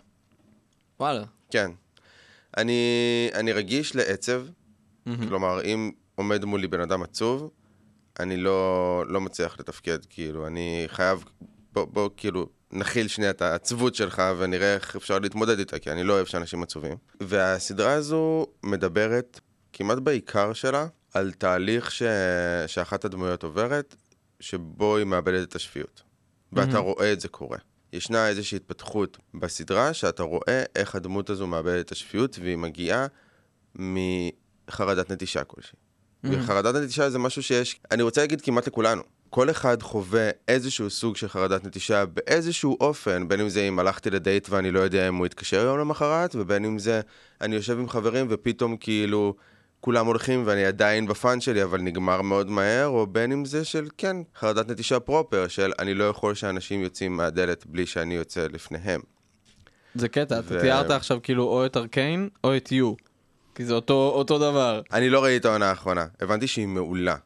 וואלה. 1.02 1.24
כן. 1.50 1.70
אני, 2.56 2.80
אני 3.34 3.52
רגיש 3.52 3.96
לעצב, 3.96 4.42
מהמם. 5.06 5.28
כלומר, 5.28 5.60
אם 5.64 5.90
עומד 6.14 6.44
מולי 6.44 6.68
בן 6.68 6.80
אדם 6.80 7.02
עצוב, 7.02 7.50
אני 8.20 8.36
לא, 8.36 9.04
לא 9.08 9.20
מצליח 9.20 9.60
לתפקד, 9.60 9.98
כאילו, 10.10 10.46
אני 10.46 10.84
חייב, 10.86 11.24
בוא, 11.72 11.84
בוא, 11.84 12.10
כאילו, 12.16 12.46
נכיל 12.72 13.08
שנייה 13.08 13.30
את 13.30 13.42
העצבות 13.42 13.94
שלך 13.94 14.22
ונראה 14.38 14.74
איך 14.74 14.96
אפשר 14.96 15.18
להתמודד 15.18 15.58
איתה, 15.58 15.78
כי 15.78 15.90
אני 15.90 16.04
לא 16.04 16.12
אוהב 16.12 16.26
שאנשים 16.26 16.62
עצובים. 16.62 16.96
והסדרה 17.20 17.92
הזו 17.92 18.46
מדברת 18.62 19.40
כמעט 19.72 19.98
בעיקר 19.98 20.52
שלה 20.52 20.86
על 21.14 21.32
תהליך 21.32 21.90
ש... 21.90 22.02
שאחת 22.66 23.04
הדמויות 23.04 23.42
עוברת, 23.42 23.96
שבו 24.40 24.96
היא 24.96 25.06
מאבדת 25.06 25.48
את 25.48 25.56
השפיות. 25.56 26.02
ואתה 26.52 26.72
מהמם. 26.72 26.84
רואה 26.84 27.12
את 27.12 27.20
זה 27.20 27.28
קורה. 27.28 27.58
ישנה 27.92 28.28
איזושהי 28.28 28.56
התפתחות 28.56 29.18
בסדרה, 29.34 29.94
שאתה 29.94 30.22
רואה 30.22 30.62
איך 30.76 30.94
הדמות 30.94 31.30
הזו 31.30 31.46
מאבדת 31.46 31.86
את 31.86 31.92
השפיות, 31.92 32.38
והיא 32.42 32.56
מגיעה 32.56 33.06
מחרדת 33.76 35.10
נטישה 35.10 35.44
כלשהי. 35.44 35.78
מהמם. 36.22 36.40
וחרדת 36.40 36.74
נטישה 36.74 37.10
זה 37.10 37.18
משהו 37.18 37.42
שיש, 37.42 37.80
אני 37.90 38.02
רוצה 38.02 38.20
להגיד 38.20 38.40
כמעט 38.40 38.66
לכולנו. 38.66 39.02
כל 39.30 39.50
אחד 39.50 39.82
חווה 39.82 40.30
איזשהו 40.48 40.90
סוג 40.90 41.16
של 41.16 41.28
חרדת 41.28 41.64
נטישה 41.64 42.06
באיזשהו 42.06 42.76
אופן, 42.80 43.28
בין 43.28 43.40
אם 43.40 43.48
זה 43.48 43.60
אם 43.60 43.78
הלכתי 43.78 44.10
לדייט 44.10 44.48
ואני 44.50 44.70
לא 44.70 44.80
יודע 44.80 45.08
אם 45.08 45.14
הוא 45.14 45.26
יתקשר 45.26 45.64
יום 45.64 45.78
למחרת, 45.78 46.34
ובין 46.34 46.64
אם 46.64 46.78
זה 46.78 47.00
אני 47.40 47.56
יושב 47.56 47.78
עם 47.78 47.88
חברים 47.88 48.26
ופתאום 48.30 48.76
כאילו 48.76 49.34
כולם 49.84 50.06
הולכים 50.06 50.42
ואני 50.46 50.64
עדיין 50.64 51.06
בפאן 51.06 51.40
שלי, 51.40 51.62
אבל 51.62 51.80
נגמר 51.80 52.22
מאוד 52.22 52.50
מהר, 52.50 52.86
או 52.86 53.06
בין 53.06 53.32
אם 53.32 53.44
זה 53.44 53.64
של, 53.64 53.88
כן, 53.98 54.16
חרדת 54.36 54.68
נטישה 54.68 55.00
פרופר, 55.00 55.48
של 55.48 55.72
אני 55.78 55.94
לא 55.94 56.04
יכול 56.04 56.34
שאנשים 56.34 56.82
יוצאים 56.82 57.16
מהדלת 57.16 57.66
בלי 57.66 57.86
שאני 57.86 58.14
יוצא 58.14 58.46
לפניהם. 58.52 59.00
זה 59.94 60.08
קטע, 60.08 60.38
אתה 60.38 60.54
ו- 60.54 60.60
תיארת 60.60 60.90
עכשיו 60.90 61.18
כאילו 61.22 61.44
או 61.44 61.66
את 61.66 61.76
ארקיין 61.76 62.28
או 62.44 62.56
את 62.56 62.72
יו. 62.72 62.94
כי 63.54 63.64
זה 63.64 63.74
אותו, 63.74 64.12
אותו 64.14 64.38
דבר. 64.38 64.80
אני 64.92 65.10
לא 65.10 65.24
ראיתי 65.24 65.36
את 65.36 65.44
העונה 65.44 65.70
האחרונה, 65.70 66.06
הבנתי 66.20 66.46
שהיא 66.46 66.66
מעולה. 66.66 67.16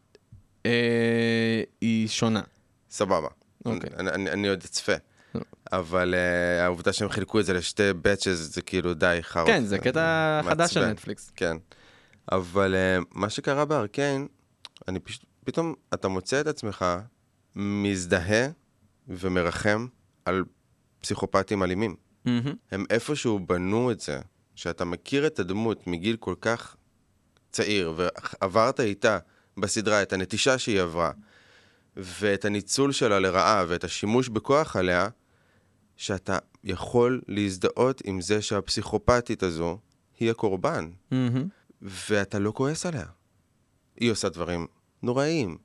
אה, 0.66 1.62
היא 1.80 2.08
שונה. 2.08 2.42
סבבה. 2.90 3.28
אוקיי. 3.64 3.90
אני, 3.98 4.10
אני, 4.10 4.30
אני 4.30 4.48
עוד 4.48 4.62
אצפה. 4.64 4.92
אבל 5.72 6.14
uh, 6.14 6.62
העובדה 6.62 6.92
שהם 6.92 7.08
חילקו 7.08 7.40
את 7.40 7.44
זה 7.44 7.52
לשתי 7.52 7.82
בצ'ס 8.02 8.28
זה 8.28 8.62
כאילו 8.62 8.94
די 8.94 9.18
חרא. 9.22 9.46
כן, 9.46 9.64
זה 9.64 9.78
קטע 9.78 10.40
חדש 10.44 10.74
של. 10.74 10.86
נטפליקס. 10.86 11.30
כן. 11.36 11.56
אבל 12.32 12.74
uh, 12.74 13.04
מה 13.10 13.30
שקרה 13.30 13.64
בארקיין, 13.64 14.28
אני 14.88 15.00
פשוט, 15.00 15.24
פתאום 15.44 15.74
אתה 15.94 16.08
מוצא 16.08 16.40
את 16.40 16.46
עצמך 16.46 16.84
מזדהה 17.56 18.48
ומרחם 19.08 19.86
על 20.24 20.44
פסיכופטים 21.00 21.62
אלימים. 21.62 21.96
מהמם. 22.24 22.54
הם 22.70 22.84
איפשהו 22.90 23.38
בנו 23.38 23.90
את 23.90 24.00
זה, 24.00 24.20
שאתה 24.54 24.84
מכיר 24.84 25.26
את 25.26 25.38
הדמות 25.38 25.86
מגיל 25.86 26.16
כל 26.16 26.34
כך 26.40 26.76
צעיר, 27.50 27.94
ועברת 27.96 28.80
איתה 28.80 29.18
בסדרה 29.56 30.02
את 30.02 30.12
הנטישה 30.12 30.58
שהיא 30.58 30.80
עברה, 30.80 31.10
ואת 31.96 32.44
הניצול 32.44 32.92
שלה 32.92 33.18
לרעה, 33.18 33.64
ואת 33.68 33.84
השימוש 33.84 34.28
בכוח 34.28 34.76
עליה, 34.76 35.08
שאתה 35.96 36.38
יכול 36.64 37.20
להזדהות 37.28 38.02
עם 38.04 38.20
זה 38.20 38.42
שהפסיכופתית 38.42 39.42
הזו 39.42 39.78
היא 40.18 40.30
הקורבן, 40.30 40.90
מהמם. 41.10 41.48
ואתה 41.82 42.38
לא 42.38 42.52
כועס 42.52 42.86
עליה. 42.86 43.06
היא 43.96 44.10
עושה 44.10 44.28
דברים 44.28 44.66
נוראיים, 45.02 45.58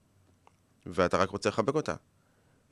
ואתה 0.85 1.17
רק 1.17 1.29
רוצה 1.29 1.49
לחבק 1.49 1.75
אותה. 1.75 1.95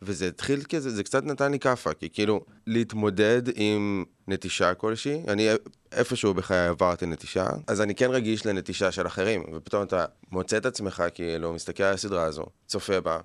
וזה 0.02 0.28
התחיל 0.28 0.64
כזה, 0.64 0.90
זה 0.90 1.04
קצת 1.04 1.24
נתן 1.24 1.52
לי 1.52 1.60
כאפה, 1.60 1.94
כי 1.94 2.10
כאילו, 2.10 2.46
להתמודד 2.68 3.42
עם 3.56 4.06
נטישה 4.28 4.74
כלשהי, 4.74 5.24
אני 5.28 5.48
איפשהו 5.92 6.34
בחיי 6.34 6.68
עברתי 6.68 7.06
נטישה, 7.06 7.48
אז 7.68 7.82
אני 7.82 7.96
כן 7.96 8.12
רגיש 8.12 8.46
לנטישה 8.46 8.92
של 8.92 9.08
אחרים, 9.08 9.44
ופתאום 9.54 9.84
אתה 9.84 10.06
מוצא 10.32 10.58
את 10.58 10.66
עצמך, 10.66 11.04
כאילו, 11.14 11.54
מסתכל 11.54 11.84
על 11.84 11.94
הסדרה 11.94 12.24
הזו, 12.24 12.46
צופה 12.68 13.02
בה, 13.02 13.20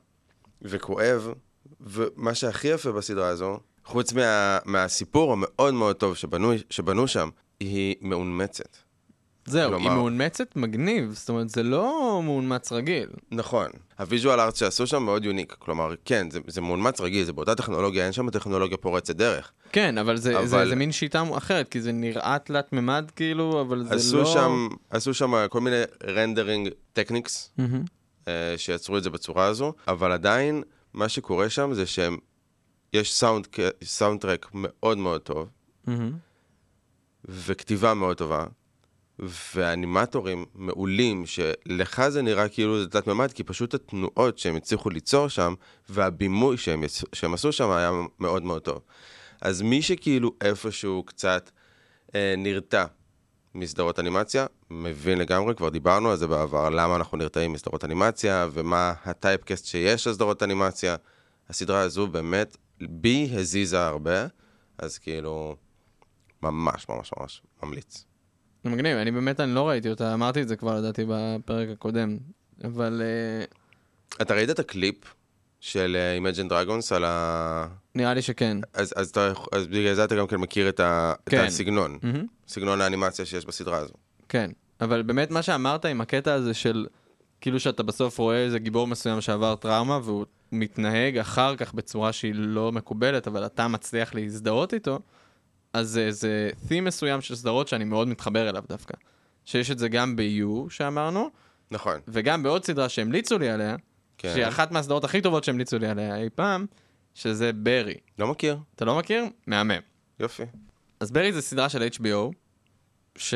וכואב, 0.62 1.33
ומה 1.80 2.35
שהכי 2.35 2.68
יפה 2.68 2.92
בסדרה 2.92 3.28
הזו, 3.28 3.59
חוץ 3.85 4.12
מה, 4.12 4.59
מהסיפור 4.64 5.33
המאוד 5.33 5.75
מאוד 5.75 5.97
טוב 5.97 6.16
שבנו, 6.16 6.52
שבנו 6.71 7.09
שם, 7.09 7.30
היא 7.61 7.97
מאונמצת. 8.00 8.76
זהו, 9.47 9.71
כלומר- 9.71 9.91
היא 9.91 9.99
מאונמצת 9.99 10.57
מגניב, 10.57 11.13
זאת 11.13 11.29
אומרת, 11.29 11.49
זה 11.49 11.63
לא 11.63 12.21
מאונמץ 12.25 12.73
רגיל. 12.73 13.09
נכון. 13.31 13.67
ה 13.99 14.05
visual 14.05 14.41
art 14.41 14.57
שעשו 14.57 14.87
שם 14.87 15.03
מאוד 15.03 15.25
unique. 15.25 15.57
כלומר, 15.59 15.95
כן, 16.05 16.31
זה, 16.31 16.41
זה 16.47 16.61
מאונמץ 16.61 17.01
רגיל, 17.01 17.25
זה 17.25 17.33
באותה 17.33 17.55
טכנולוגיה, 17.55 18.05
אין 18.05 18.13
שם 18.13 18.31
טכנולוגיה 18.31 18.77
פורצת 18.77 19.17
דרך. 19.17 19.53
כן, 19.73 19.99
אבל 19.99 20.17
זה, 20.17 20.39
אבל- 20.39 20.47
זה, 20.47 20.69
זה 20.69 20.77
מין 20.77 20.93
שיטה 20.93 21.23
אחרת, 21.37 21.69
כי 21.69 21.81
זה 21.81 21.93
נראה 21.93 22.37
תלת 22.39 22.73
מימד 22.73 23.11
כאילו, 23.17 23.61
אבל 23.61 23.85
זה 23.89 23.95
עשו 23.95 24.17
לא... 24.19 24.25
שם, 24.25 24.69
עשו 24.91 25.15
שם 25.15 25.47
כל 25.51 25.61
מיני 25.61 25.83
rendering 26.07 26.69
techniques, 26.93 27.50
מהמם. 27.59 27.83
אה, 28.29 28.55
שיצרו 28.57 28.99
את 28.99 29.03
זה 29.03 29.11
בצורה 29.11 29.47
הזו, 29.47 29.73
אבל 29.89 30.13
עדיין, 30.13 30.63
מה 30.95 31.09
שקורה 31.09 31.51
שם 31.51 31.75
זה 31.75 31.87
שהם, 31.87 32.17
יש 32.93 33.15
סאונד, 33.15 33.47
soundtrack 33.85 34.47
מאוד 34.55 34.99
מאוד 34.99 35.21
טוב, 35.21 35.49
מהמם. 35.87 36.13
וכתיבה 37.25 37.95
מאוד 37.95 38.17
טובה, 38.17 38.47
ואנימטורים 39.18 40.44
מעולים, 40.54 41.26
שלך 41.26 42.09
זה 42.09 42.23
נראה 42.23 42.49
כאילו 42.49 42.80
זה 42.80 42.88
תלת 42.88 43.06
מימד, 43.06 43.33
כי 43.33 43.44
פשוט 43.44 43.75
התנועות 43.75 44.38
שהם 44.38 44.56
הצליחו 44.56 44.90
ליצור 44.90 45.28
שם, 45.28 45.54
והבימוי 45.88 46.56
שהם. 46.56 46.85
שהם 47.12 47.35
עשו 47.35 47.52
שם 47.52 47.71
היה 47.71 47.90
מאוד 48.21 48.42
מאוד 48.42 48.62
טוב. 48.62 48.80
אז 49.40 49.62
מי 49.62 49.83
שכאילו 49.83 50.33
איפשהו 50.40 51.02
קצת 51.02 51.50
אה, 52.14 52.35
נרתע 52.37 52.85
מסדרות 53.54 53.99
אנימציה, 53.99 54.47
מבין 54.71 55.18
לגמרי, 55.18 55.54
כבר 55.54 55.68
דיברנו 55.68 56.11
על 56.11 56.16
זה 56.16 56.26
בעבר, 56.26 56.71
למה 56.71 56.97
אנחנו 56.97 57.18
נרתעים 57.18 57.52
מסדרות 57.52 57.85
אנימציה, 57.85 58.49
ומה 58.52 58.92
הטייפקסט 59.04 59.66
שיש 59.66 60.06
לסדרות 60.06 60.42
אנימציה. 60.42 60.97
הסדרה 61.49 61.80
הזו 61.80 62.06
באמת, 62.06 62.56
בי 62.80 63.30
הזיזה 63.33 63.87
הרבה, 63.87 64.26
אז 64.78 64.99
כאילו, 64.99 65.56
ממש 66.42 66.88
ממש 66.88 67.11
ממש 67.18 67.42
ממליץ. 67.62 68.13
מגניב, 68.71 68.97
אני 68.97 69.11
באמת, 69.11 69.40
אני 69.40 69.54
לא 69.54 69.68
ראיתי 69.68 69.90
אותה, 69.90 70.14
אמרתי 70.14 70.42
את 70.42 70.49
זה 70.49 70.56
כבר 70.56 70.78
לדעתי 70.78 71.04
בפרק 71.09 71.68
הקודם, 71.73 72.16
אבל 72.64 73.02
אה, 73.04 73.44
אתה 74.23 74.35
ראית 74.35 74.50
את 74.50 74.59
הקליפ 74.59 74.97
של 75.61 75.97
אה, 75.97 76.18
Imagine 76.18 76.50
Dragons 76.50 76.94
על 76.94 77.04
ה... 77.04 77.66
נראה 77.94 78.14
לי 78.14 78.23
שכן. 78.23 78.56
אז, 78.75 78.94
אז, 78.97 79.11
אתה, 79.11 79.33
אז 79.52 79.66
בגלל 79.66 79.94
זה 79.94 80.04
אתה 80.04 80.16
גם 80.16 80.26
כן 80.26 80.37
מכיר 80.37 80.68
את, 80.68 80.80
ה... 80.80 81.12
כן. 81.26 81.42
את 81.42 81.49
הסגנון, 81.49 81.99
מהמם. 82.02 82.26
סגנון 82.49 82.80
האנימציה 82.80 83.25
שיש 83.25 83.47
בסדרה 83.47 83.78
הזו. 83.78 83.94
כן, 84.28 84.50
אבל 84.80 85.02
באמת 85.02 85.30
מה 85.30 85.42
שאמרת 85.42 85.85
עם 85.85 86.00
הקטע 86.00 86.33
הזה 86.33 86.54
של 86.54 86.87
כאילו 87.40 87.61
שאתה 87.61 87.83
בסוף 87.83 88.18
רואה 88.18 88.37
איזה 88.37 88.59
גיבור 88.59 88.87
מסוים 88.87 89.21
שעבר 89.21 89.56
טראומה 89.56 89.99
והוא 90.02 90.26
מתנהג 90.52 91.18
אחר 91.18 91.56
כך 91.56 91.75
בצורה 91.75 92.12
שהיא 92.12 92.35
לא 92.35 92.73
מקובלת, 92.73 93.26
אבל 93.26 93.47
אתה 93.47 93.68
מצליח 93.68 94.14
להזדהות 94.14 94.75
איתו, 94.75 94.99
אז 95.75 95.88
זה, 95.88 96.11
זה 96.11 96.50
theme 96.69 96.81
מסוים 96.81 97.21
של 97.21 97.37
סדרות 97.37 97.69
שאני 97.69 97.85
מאוד 97.85 98.09
מתחבר 98.09 98.49
אליו 98.49 98.64
דווקא. 98.69 98.95
שיש 99.45 99.71
את 99.71 99.78
זה 99.78 99.88
גם 99.88 100.16
ב-U 100.16 100.71
שאמרנו, 100.71 101.31
נכון, 101.71 102.00
וגם 102.09 102.43
בעוד 102.43 102.64
סדרה 102.64 102.88
שהמליצו 102.88 103.38
לי 103.38 103.49
עליה, 103.50 103.76
כן. 104.19 104.33
שהיא 104.35 104.47
אחת 104.47 104.71
מהסדרות 104.71 105.04
הכי 105.04 105.21
טובות 105.21 105.45
שהמליצו 105.45 105.78
לי 105.78 105.87
עליה 105.87 106.16
אי 106.16 106.28
פעם, 106.35 106.66
שזה 107.14 107.52
ברי. 107.52 107.95
לא 108.19 108.26
מכיר, 108.26 108.59
אתה 108.75 108.85
לא 108.85 108.99
מכיר? 108.99 109.25
מהמם. 109.47 109.81
יופי. 110.21 110.43
אז 111.00 111.11
ברי 111.11 111.33
זה 111.33 111.43
סדרה 111.43 111.69
של 111.69 111.88
HBO, 111.93 112.33
ש... 113.16 113.35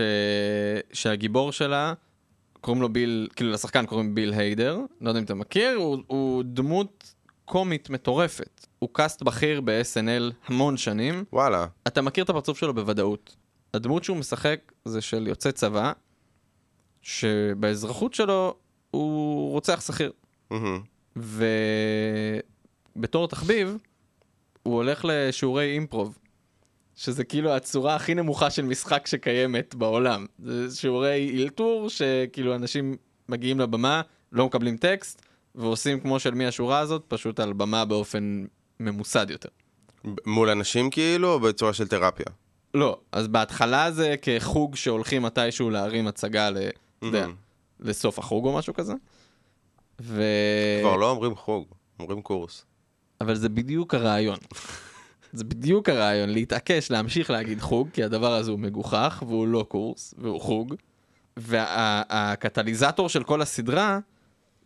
שהגיבור 0.92 1.52
שלה, 1.52 1.94
קוראים 2.60 2.82
לו 2.82 2.88
ביל, 2.88 3.28
כאילו 3.36 3.50
לשחקן 3.50 3.86
קוראים 3.86 4.14
ביל 4.14 4.32
היידר, 4.32 4.78
לא 5.00 5.10
יודע 5.10 5.20
אם 5.20 5.24
אתה 5.24 5.34
מכיר, 5.34 5.76
הוא, 5.76 5.98
הוא 6.06 6.42
דמות 6.46 7.14
קומית 7.48 7.90
מטורפת. 7.90 8.66
הוא 8.78 8.88
קאסט 8.92 9.22
בכיר 9.22 9.60
ב-SNL 9.60 10.32
המון 10.46 10.76
שנים, 10.76 11.24
וואלה, 11.32 11.66
אתה 11.86 12.02
מכיר 12.02 12.24
את 12.24 12.30
הפרצוף 12.30 12.58
שלו 12.58 12.74
בוודאות. 12.74 13.36
הדמות 13.74 14.04
שהוא 14.04 14.16
משחק 14.16 14.72
זה 14.84 15.00
של 15.00 15.26
יוצא 15.26 15.50
צבא, 15.50 15.92
שבאזרחות 17.02 18.14
שלו 18.14 18.54
הוא 18.90 19.50
רוצח 19.52 19.80
שכיר. 19.86 20.12
מהמם. 20.50 20.82
ובתור 22.96 23.28
תחביב, 23.28 23.76
הוא 24.62 24.74
הולך 24.74 25.04
לשיעורי 25.08 25.72
אימפרוב, 25.72 26.18
שזה 26.96 27.24
כאילו 27.24 27.50
הצורה 27.50 27.94
הכי 27.96 28.14
נמוכה 28.14 28.50
של 28.50 28.64
משחק 28.64 29.06
שקיימת 29.06 29.74
בעולם. 29.74 30.26
זה 30.38 30.76
שיעורי 30.76 31.30
אילתור, 31.30 31.90
שכאילו 31.90 32.54
אנשים 32.54 32.96
מגיעים 33.28 33.60
לבמה, 33.60 34.02
לא 34.32 34.46
מקבלים 34.46 34.76
טקסט, 34.76 35.22
ועושים 35.58 36.00
כמו 36.00 36.20
של 36.20 36.34
מי 36.34 36.46
השורה 36.46 36.78
הזאת, 36.78 37.04
פשוט 37.08 37.40
על 37.40 37.52
במה 37.52 37.84
באופן 37.84 38.44
ממוסד 38.80 39.30
יותר. 39.30 39.48
מול 40.26 40.50
אנשים 40.50 40.90
כאילו, 40.90 41.32
או 41.32 41.40
בצורה 41.40 41.72
של 41.72 41.88
תרפיה? 41.88 42.26
לא, 42.74 43.00
אז 43.12 43.28
בהתחלה 43.28 43.92
זה 43.92 44.14
כחוג 44.22 44.76
שהולכים 44.76 45.22
מתישהו 45.22 45.70
להרים 45.70 46.06
הצגה 46.06 46.50
ל... 46.50 46.56
אתה 46.56 47.06
יודע. 47.06 47.26
לסוף 47.80 48.18
החוג 48.18 48.46
או 48.46 48.54
משהו 48.54 48.74
כזה. 48.74 48.92
ו... 50.00 50.22
כבר 50.80 50.96
לא 50.96 51.10
אומרים 51.10 51.34
חוג, 51.34 51.66
אומרים 52.00 52.22
קורס. 52.22 52.64
אבל 53.20 53.34
זה 53.34 53.48
בדיוק 53.48 53.94
הרעיון. 53.94 54.38
זה 55.32 55.44
בדיוק 55.44 55.88
הרעיון, 55.88 56.28
להתעקש 56.28 56.90
להמשיך 56.90 57.30
להגיד 57.30 57.60
חוג, 57.60 57.88
כי 57.92 58.04
הדבר 58.04 58.32
הזה 58.34 58.50
הוא 58.50 58.58
מגוחך, 58.58 59.22
והוא 59.26 59.48
לא 59.48 59.66
קורס, 59.68 60.14
והוא 60.18 60.40
חוג. 60.40 60.74
והקטליזטור 61.36 63.08
של 63.08 63.24
כל 63.24 63.42
הסדרה, 63.42 63.98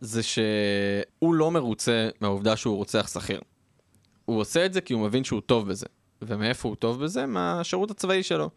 זה 0.03 0.23
שהוא 0.23 1.33
לא 1.33 1.51
מרוצה 1.51 2.09
מהעובדה 2.21 2.55
שהוא 2.55 2.75
רוצח 2.75 3.07
שכיר. 3.13 3.41
הוא 4.25 4.39
עושה 4.39 4.65
את 4.65 4.73
זה 4.73 4.81
כי 4.81 4.93
הוא 4.93 5.01
מבין 5.01 5.23
שהוא 5.23 5.41
טוב 5.41 5.69
בזה. 5.69 5.85
ומאיפה 6.21 6.69
הוא 6.69 6.75
טוב 6.75 7.03
בזה? 7.03 7.25
מהשירות 7.25 7.91
הצבאי 7.91 8.23
שלו. 8.23 8.49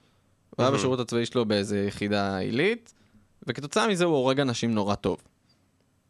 הוא 0.50 0.64
היה. 0.64 0.70
בשירות 0.70 1.00
הצבאי 1.00 1.26
שלו 1.26 1.44
באיזה 1.44 1.84
יחידה 1.88 2.38
עילית, 2.38 2.94
וכתוצאה 3.46 3.88
מזה 3.88 4.04
הוא 4.04 4.16
הורג 4.16 4.40
אנשים 4.40 4.74
נורא 4.74 4.94
טוב. 4.94 5.22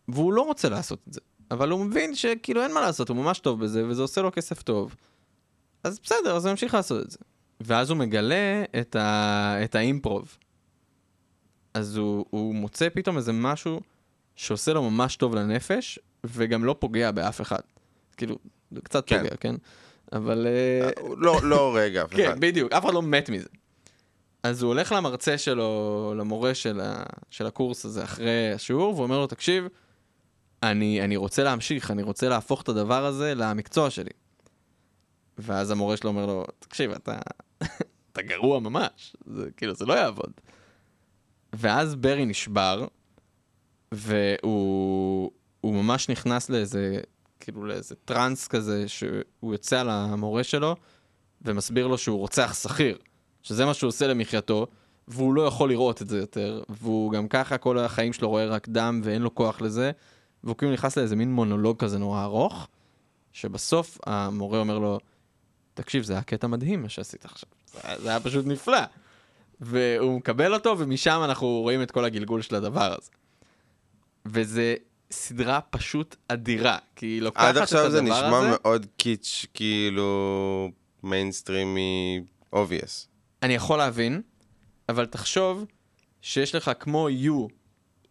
והוא 0.09 0.33
לא 0.33 0.43
רוצה 0.43 0.69
לעשות 0.69 0.99
את 1.09 1.13
זה. 1.13 1.21
אבל 1.51 1.71
הוא 1.71 1.85
מבין 1.85 2.15
שכאילו 2.15 2.63
אין 2.63 2.75
מה 2.75 2.81
לעשות, 2.81 3.09
הוא 3.09 3.17
ממש 3.17 3.39
טוב 3.39 3.65
בזה, 3.65 3.87
וזה 3.89 4.03
עושה 4.03 4.23
לו 4.23 4.33
כסף 4.33 4.63
טוב. 4.63 4.95
אז 5.85 6.01
בסדר, 6.03 6.37
אז 6.37 6.45
הוא 6.45 6.51
ימשיך 6.51 6.75
לעשות 6.75 7.07
את 7.07 7.11
זה. 7.11 7.19
ואז 7.61 7.91
הוא 7.91 7.99
מגלה 7.99 8.65
את, 8.81 8.97
ה... 8.97 9.65
את 9.65 9.75
האימפרוב. 9.75 10.39
אז 11.75 11.97
הוא, 11.97 12.27
הוא 12.31 12.55
מוצא 12.55 12.89
פתאום 12.89 13.17
איזה 13.17 13.33
משהו 13.33 13.81
שעושה 14.37 14.73
לו 14.73 14.91
ממש 14.91 15.17
טוב 15.17 15.35
לנפש, 15.35 15.99
וגם 16.25 16.65
לא 16.65 16.77
פוגע 16.79 17.11
באף 17.11 17.41
אחד. 17.41 17.61
כאילו, 18.17 18.39
זה 18.71 18.81
קצת 18.81 19.07
כן. 19.07 19.19
פוגע, 19.19 19.37
כן? 19.37 19.55
אבל... 20.13 20.47
אה, 20.47 20.91
לא, 21.17 21.41
לא 21.43 21.77
רגע. 21.77 22.05
כן, 22.17 22.41
בדיוק, 22.41 22.73
אף 22.73 22.85
אחד 22.85 22.95
לא 22.95 23.03
מת 23.03 23.31
מזה. 23.31 23.49
אז 24.43 24.63
הוא 24.63 24.69
הולך 24.69 24.93
למרצה 24.93 25.39
שלו, 25.39 26.15
למורה 26.17 26.55
של, 26.55 26.81
ה, 26.81 27.03
של 27.31 27.47
הקורס 27.47 27.85
הזה 27.85 28.05
אחרי 28.05 28.53
השיעור, 28.53 28.95
והוא 28.95 29.03
אומר 29.03 29.19
לו, 29.19 29.27
תקשיב, 29.27 29.65
אני, 30.63 31.05
אני 31.05 31.17
רוצה 31.17 31.45
להמשיך, 31.45 31.91
אני 31.91 32.03
רוצה 32.03 32.29
להפוך 32.29 32.63
את 32.63 32.69
הדבר 32.69 33.05
הזה 33.05 33.35
למקצוע 33.35 33.91
שלי. 33.91 34.11
ואז 35.39 35.71
המורה 35.71 35.97
שלו 35.97 36.11
אומר 36.11 36.27
לו, 36.27 36.45
תקשיב, 36.59 36.91
אתה, 36.91 37.19
אתה 38.13 38.23
גרוע 38.23 38.61
ממש, 38.61 39.17
זה, 39.27 39.49
כאילו, 39.57 39.75
זה 39.75 39.87
לא 39.87 39.95
יעבוד. 39.95 40.33
ואז 41.53 41.95
ברי 41.95 42.25
נשבר, 42.25 42.87
והוא 43.93 45.31
הוא 45.67 45.75
ממש 45.75 46.09
נכנס 46.09 46.51
לאיזה, 46.51 47.01
כאילו 47.41 47.67
לאיזה 47.67 47.95
טראנס 48.05 48.49
כזה, 48.49 48.89
שהוא 48.89 49.53
יוצא 49.53 49.81
על 49.81 49.91
המורה 49.91 50.45
שלו, 50.45 50.77
ומסביר 51.43 51.87
לו 51.87 51.99
שהוא 51.99 52.19
רוצח 52.19 52.55
שכיר, 52.63 52.99
שזה 53.43 53.65
מה 53.65 53.75
שהוא 53.75 53.89
עושה 53.89 54.07
למחייתו, 54.07 54.67
והוא 55.09 55.35
לא 55.35 55.43
יכול 55.43 55.69
לראות 55.69 56.03
את 56.03 56.09
זה 56.09 56.19
יותר, 56.19 56.63
והוא 56.69 57.13
גם 57.13 57.29
ככה 57.29 57.59
כל 57.59 57.79
החיים 57.79 58.13
שלו 58.13 58.29
רואה 58.29 58.47
רק 58.47 58.69
דם 58.69 59.01
ואין 59.05 59.23
לו 59.23 59.35
כוח 59.35 59.61
לזה, 59.61 59.91
והוא 60.45 60.57
כאילו 60.57 60.73
נכנס 60.73 60.99
לאיזה 60.99 61.17
מין 61.17 61.33
מונולוג 61.33 61.79
כזה 61.79 61.99
נורא 61.99 62.25
ארוך, 62.25 62.69
שבסוף 63.33 63.99
המורה 64.07 64.59
אומר 64.59 64.79
לו, 64.79 64.99
תקשיב, 65.75 66.03
זה 66.03 66.13
היה 66.13 66.23
קטע 66.23 66.47
מדהים 66.47 66.83
מה 66.83 66.89
שעשית 66.89 67.25
עכשיו, 67.25 67.49
זה, 67.67 68.03
זה 68.03 68.09
היה 68.09 68.21
פשוט 68.21 68.47
נפלא. 68.47 68.81
והוא 69.61 70.17
מקבל 70.17 70.55
אותו, 70.55 70.79
ומשם 70.79 71.21
אנחנו 71.25 71.47
רואים 71.47 71.83
את 71.83 71.91
כל 71.91 72.05
הגלגול 72.05 72.43
של 72.43 72.55
הדבר 72.55 72.95
הזה. 72.99 73.11
וזה 74.31 74.75
סדרה 75.11 75.61
פשוט 75.61 76.17
אדירה, 76.29 76.79
כי 76.97 77.07
היא 77.07 77.23
לוקחת 77.23 77.43
את 77.43 77.49
עד 77.49 77.51
הדבר 77.51 77.63
עכשיו 77.63 77.81
הזה... 77.81 77.97
זה 77.97 78.03
נשמע 78.03 78.41
מאוד 78.51 78.87
קיץ', 78.97 79.47
כאילו 79.55 80.71
מיינסטרימי 81.03 82.21
obvious. 82.53 83.09
אני 83.43 83.55
יכול 83.55 83.79
להבין, 83.79 84.23
אבל 84.89 85.07
תחשוב 85.07 85.65
שיש 86.21 86.55
לך 86.55 86.71
כמו 86.81 87.11
יו 87.11 87.47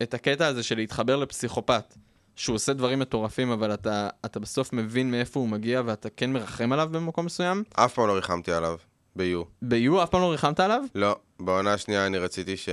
את 0.04 0.14
הקטע 0.14 0.48
הזה 0.48 0.64
של 0.64 0.76
להתחבר 0.76 1.16
לפסיכופת, 1.16 1.96
שהוא 2.36 2.56
עושה 2.56 2.74
דברים 2.74 3.00
מטורפים, 3.00 3.52
אבל 3.52 3.74
אתה, 3.74 4.10
אתה 4.26 4.40
בסוף 4.40 4.74
מבין 4.74 5.12
מאיפה 5.12 5.40
הוא 5.40 5.50
מגיע 5.50 5.82
ואתה 5.86 6.10
כן 6.10 6.34
מרחם 6.34 6.72
עליו 6.74 6.90
במקום 6.92 7.26
מסוים. 7.26 7.64
אף 7.74 7.94
פעם 7.94 8.08
לא 8.08 8.14
ריחמתי 8.14 8.52
עליו, 8.52 8.78
ב-You. 9.16 9.46
ביו 9.62 10.04
אף 10.04 10.10
פעם 10.10 10.22
לא 10.22 10.32
ריחמת 10.32 10.60
עליו? 10.60 10.82
לא, 10.96 11.16
בעונה 11.40 11.74
השנייה 11.74 12.08
אני 12.08 12.18
רציתי 12.18 12.58
ש... 12.58 12.70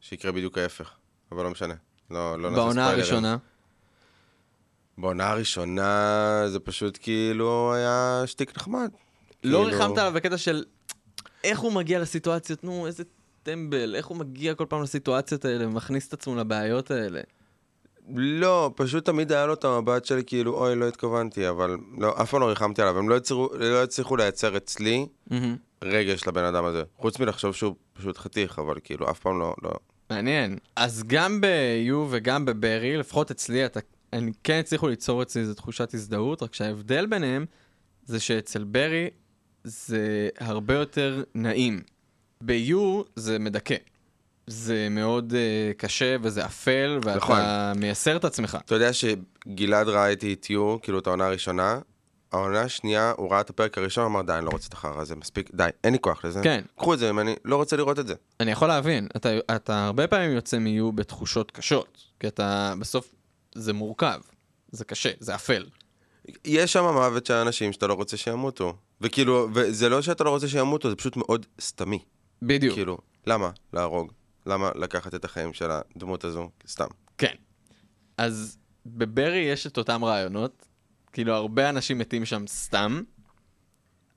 שיקרה 0.00 0.32
בדיוק 0.32 0.58
ההפך, 0.58 0.90
אבל 1.32 1.44
לא 1.44 1.50
משנה. 1.50 1.74
לא, 2.12 2.38
לא 2.38 2.50
נעשה 2.50 2.62
בעונה. 2.62 2.88
הראשונה. 2.90 3.36
בעונה 4.98 5.30
הראשונה 5.30 6.44
זה 6.48 6.60
פשוט 6.60 6.98
כאילו 7.02 7.74
היה 7.74 8.22
שטיק 8.26 8.56
נחמד. 8.56 8.90
לא 9.44 9.58
כאילו- 9.64 9.78
ריחמת 9.78 9.98
עליו 9.98 10.12
בקטע 10.12 10.38
של 10.38 10.64
איך 11.44 11.60
הוא 11.60 11.72
מגיע 11.72 11.98
לסיטואציות, 11.98 12.64
נו, 12.64 12.86
איזה 12.86 13.04
טמבל, 13.42 13.94
איך 13.94 14.06
הוא 14.06 14.16
מגיע 14.16 14.54
כל 14.54 14.66
פעם 14.68 14.82
לסיטואציות 14.82 15.44
האלה 15.44 15.66
ומכניס 15.66 16.08
את 16.08 16.12
עצמו 16.12 16.36
לבעיות 16.36 16.90
האלה. 16.90 17.20
לא, 18.14 18.70
פשוט 18.76 19.04
תמיד 19.04 19.32
היה 19.32 19.46
לו 19.46 19.54
את 19.54 19.64
המבט 19.64 20.04
של 20.04 20.20
כאילו, 20.26 20.54
אוי, 20.54 20.74
לא 20.74 20.88
התכוונתי, 20.88 21.48
אבל 21.48 21.76
לא, 21.98 22.22
אף 22.22 22.30
פעם 22.30 22.40
לא 22.40 22.46
ריחמתי 22.46 22.82
עליו. 22.82 22.98
הם 22.98 23.08
לא 23.08 23.16
הצליחו, 23.16 23.48
לא 23.58 23.82
הצליחו 23.82 24.16
לייצר 24.16 24.56
אצלי 24.56 25.06
מהמם. 25.30 25.56
רגש 25.84 26.26
לבן 26.26 26.44
אדם 26.44 26.64
הזה. 26.64 26.82
חוץ 26.96 27.18
מלחשוב 27.18 27.54
שהוא 27.54 27.74
פשוט 27.92 28.18
חתיך, 28.18 28.58
אבל 28.58 28.74
כאילו, 28.84 29.10
אף 29.10 29.18
פעם 29.20 29.38
לא, 29.38 29.54
לא. 29.62 29.70
מעניין. 30.14 30.58
אז 30.76 31.04
גם 31.06 31.40
ב-U 31.40 31.94
וגם 32.10 32.44
בברי, 32.44 32.96
לפחות 32.96 33.30
אצלי, 33.30 33.66
אתה, 33.66 33.80
אני 34.12 34.32
כן 34.44 34.58
הצליחו 34.58 34.88
ליצור 34.88 35.22
אצלי 35.22 35.42
איזו 35.42 35.54
תחושת 35.54 35.94
הזדהות, 35.94 36.42
רק 36.42 36.54
שההבדל 36.54 37.06
ביניהם 37.06 37.46
זה 38.04 38.20
שאצל 38.20 38.64
ברי 38.64 39.10
זה 39.64 40.28
הרבה 40.38 40.74
יותר 40.74 41.22
נעים. 41.34 41.82
ב-U 42.40 43.04
זה 43.16 43.38
מדכא. 43.38 43.76
זה 44.46 44.88
מאוד 44.90 45.32
uh, 45.32 45.74
קשה 45.76 46.16
וזה 46.22 46.44
אפל, 46.44 46.98
ואתה 47.02 47.16
נכון. 47.16 47.40
מייסר 47.76 48.16
את 48.16 48.24
עצמך. 48.24 48.58
אתה 48.64 48.74
יודע 48.74 48.90
שגלעד 48.92 49.88
ראה 49.88 50.08
איתי 50.08 50.32
את 50.32 50.50
יו, 50.50 50.76
כאילו 50.82 50.98
את 50.98 51.06
העונה 51.06 51.26
הראשונה, 51.26 51.78
העונה 52.32 52.60
השנייה, 52.60 53.12
הוא 53.16 53.30
ראה 53.30 53.40
את 53.40 53.50
הפרק 53.50 53.78
הראשון, 53.78 54.04
אמר, 54.04 54.22
די, 54.22 54.32
אני 54.32 54.44
לא 54.44 54.50
רוצה 54.50 54.68
את 54.68 54.72
החרא 54.72 55.00
הזה, 55.00 55.16
מספיק, 55.16 55.50
די, 55.54 55.68
אין 55.84 55.92
לי 55.92 55.98
כוח 56.00 56.24
לזה. 56.24 56.40
כן. 56.42 56.64
קחו 56.76 56.94
את 56.94 56.98
זה 56.98 57.12
ממני, 57.12 57.34
לא 57.44 57.56
רוצה 57.56 57.76
לראות 57.76 57.98
את 57.98 58.06
זה. 58.06 58.14
אני 58.40 58.50
יכול 58.50 58.68
להבין, 58.68 59.08
אתה, 59.16 59.28
אתה 59.56 59.84
הרבה 59.84 60.06
פעמים 60.06 60.32
יוצא 60.32 60.58
מ-U 60.58 60.92
בתחושות 60.94 61.50
קשות, 61.50 61.98
כי 62.20 62.28
אתה 62.28 62.74
בסוף, 62.78 63.14
זה 63.54 63.72
מורכב, 63.72 64.20
זה 64.72 64.84
קשה, 64.84 65.10
זה 65.20 65.34
אפל. 65.34 65.66
יש 66.44 66.72
שם 66.72 66.84
מוות 66.84 67.26
של 67.26 67.34
אנשים 67.34 67.72
שאתה 67.72 67.86
לא 67.86 67.94
רוצה 67.94 68.16
שימותו. 68.16 68.76
וכאילו, 69.00 69.48
וזה 69.54 69.88
לא 69.88 70.02
שאתה 70.02 70.24
לא 70.24 70.30
רוצה 70.30 70.48
שימותו, 70.48 70.90
זה 70.90 70.96
פשוט 70.96 71.16
מאוד 71.16 71.46
סתמי. 71.60 71.98
בדיוק. 72.42 72.74
כאילו, 72.74 72.98
למה 73.26 73.50
להרוג? 73.72 74.12
למה 74.46 74.70
לקחת 74.74 75.14
את 75.14 75.24
החיים 75.24 75.52
של 75.52 75.70
הדמות 75.70 76.24
הזו? 76.24 76.50
סתם. 76.68 76.86
כן. 77.18 77.34
אז 78.18 78.58
בברי 78.86 79.38
יש 79.38 79.66
את 79.66 79.78
אותם 79.78 80.04
רעיונות, 80.04 80.68
כאילו 81.12 81.34
הרבה 81.34 81.68
אנשים 81.68 81.98
מתים 81.98 82.24
שם 82.24 82.46
סתם, 82.46 83.02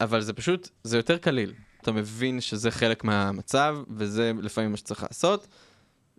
אבל 0.02 0.22
זה 0.22 0.34
פשוט, 0.34 0.70
זה 0.84 0.98
יותר 0.98 1.18
קליל. 1.18 1.54
אתה 1.82 1.92
מבין 1.92 2.42
שזה 2.42 2.72
חלק 2.72 3.04
מהמצב, 3.04 3.78
וזה 3.90 4.32
לפעמים 4.42 4.72
מה 4.72 4.78
שצריך 4.78 5.04
לעשות, 5.04 5.48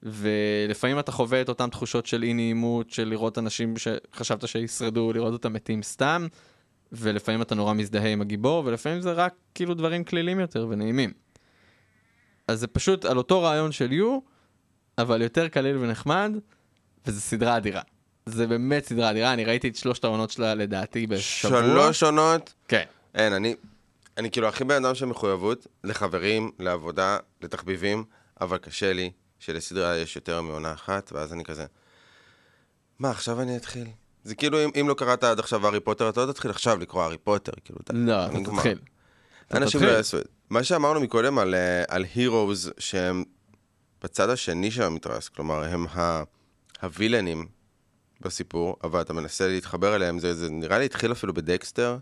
ולפעמים 0.02 0.98
אתה 0.98 1.12
חווה 1.12 1.40
את 1.40 1.48
אותן 1.48 1.70
תחושות 1.70 2.06
של 2.06 2.22
אי 2.22 2.34
נעימות, 2.34 2.90
של 2.90 3.08
לראות 3.08 3.38
אנשים 3.38 3.74
שחשבת 3.76 4.48
שישרדו, 4.48 5.12
לראות 5.12 5.32
אותם 5.32 5.52
מתים 5.52 5.82
סתם, 5.82 6.26
ולפעמים 6.92 7.42
אתה 7.42 7.54
נורא 7.54 7.74
מזדהה 7.74 8.08
עם 8.12 8.20
הגיבור, 8.20 8.62
ולפעמים 8.66 9.00
זה 9.00 9.12
רק 9.12 9.34
כאילו 9.54 9.74
דברים 9.74 10.04
כלילים 10.04 10.40
יותר 10.40 10.66
ונעימים. 10.70 11.12
אז 12.48 12.60
זה 12.60 12.66
פשוט 12.66 13.04
על 13.04 13.18
אותו 13.18 13.42
רעיון 13.42 13.72
של 13.72 13.92
יו, 13.92 14.18
אבל 14.98 15.22
יותר 15.22 15.48
קליל 15.48 15.76
ונחמד, 15.76 16.32
וזו 17.06 17.20
סדרה 17.20 17.56
אדירה. 17.56 17.82
זה 18.28 18.46
באמת 18.46 18.84
סדרה 18.84 19.10
אדירה, 19.10 19.32
אני 19.32 19.44
ראיתי 19.44 19.68
את 19.68 19.76
שלושת 19.76 20.04
העונות 20.04 20.30
שלה 20.30 20.54
לדעתי 20.54 21.06
בשבוע. 21.06 21.60
שלוש 21.60 22.02
עונות? 22.02 22.54
כן. 22.68 22.84
אין, 23.14 23.32
אני, 23.32 23.54
אני 24.16 24.30
כאילו 24.30 24.48
הכי 24.48 24.64
בן 24.64 24.84
אדם 24.84 24.94
של 24.94 25.06
מחויבות 25.06 25.66
לחברים, 25.84 26.50
לעבודה, 26.58 27.18
לתחביבים, 27.42 28.04
אבל 28.40 28.58
קשה 28.58 28.92
לי 28.92 29.10
שלסדרה 29.38 29.96
יש 29.96 30.16
יותר 30.16 30.40
מעונה 30.42 30.72
אחת, 30.72 31.12
ואז 31.12 31.32
אני 31.32 31.44
כזה, 31.44 31.66
מה, 32.98 33.10
עכשיו 33.10 33.40
אני 33.40 33.56
אתחיל? 33.56 33.86
זה 34.24 34.34
כאילו, 34.34 34.64
אם, 34.64 34.70
אם 34.80 34.88
לא 34.88 34.94
קראת 34.94 35.24
עד 35.24 35.38
עכשיו 35.38 35.66
הארי 35.66 35.80
פוטר, 35.80 36.08
אתה 36.08 36.24
לא 36.24 36.32
תתחיל 36.32 36.50
עכשיו 36.50 36.78
לקרוא 36.78 37.02
הארי 37.02 37.18
פוטר, 37.18 37.52
כאילו, 37.64 37.78
אתה... 37.84 37.92
לא, 37.92 38.26
אתה. 38.26 38.38
תתחיל. 38.44 38.78
אנשים. 39.54 39.82
לא 39.82 39.88
יעשו 39.88 40.18
את 40.18 40.22
זה. 40.22 40.28
מה 40.50 40.64
שאמרנו 40.64 41.00
מקודם 41.00 41.38
על, 41.38 41.54
אה, 41.54 41.84
על 41.88 42.04
הירוז, 42.14 42.72
שהם 42.78 43.24
בצד 44.02 44.30
השני 44.30 44.70
של 44.70 44.82
המתרס, 44.82 45.28
כלומר, 45.28 45.64
הם 45.64 45.86
ה, 45.86 46.22
הווילנים 46.82 47.55
בסיפור, 48.20 48.76
אבל 48.84 49.00
אתה 49.00 49.12
מנסה 49.12 49.48
להתחבר 49.48 49.96
אליהם, 49.96 50.18
זה, 50.18 50.34
זה 50.34 50.50
נראה 50.50 50.78
לי 50.78 50.84
התחיל 50.84 51.12
אפילו 51.12 51.34
בדקסטר, 51.34 51.98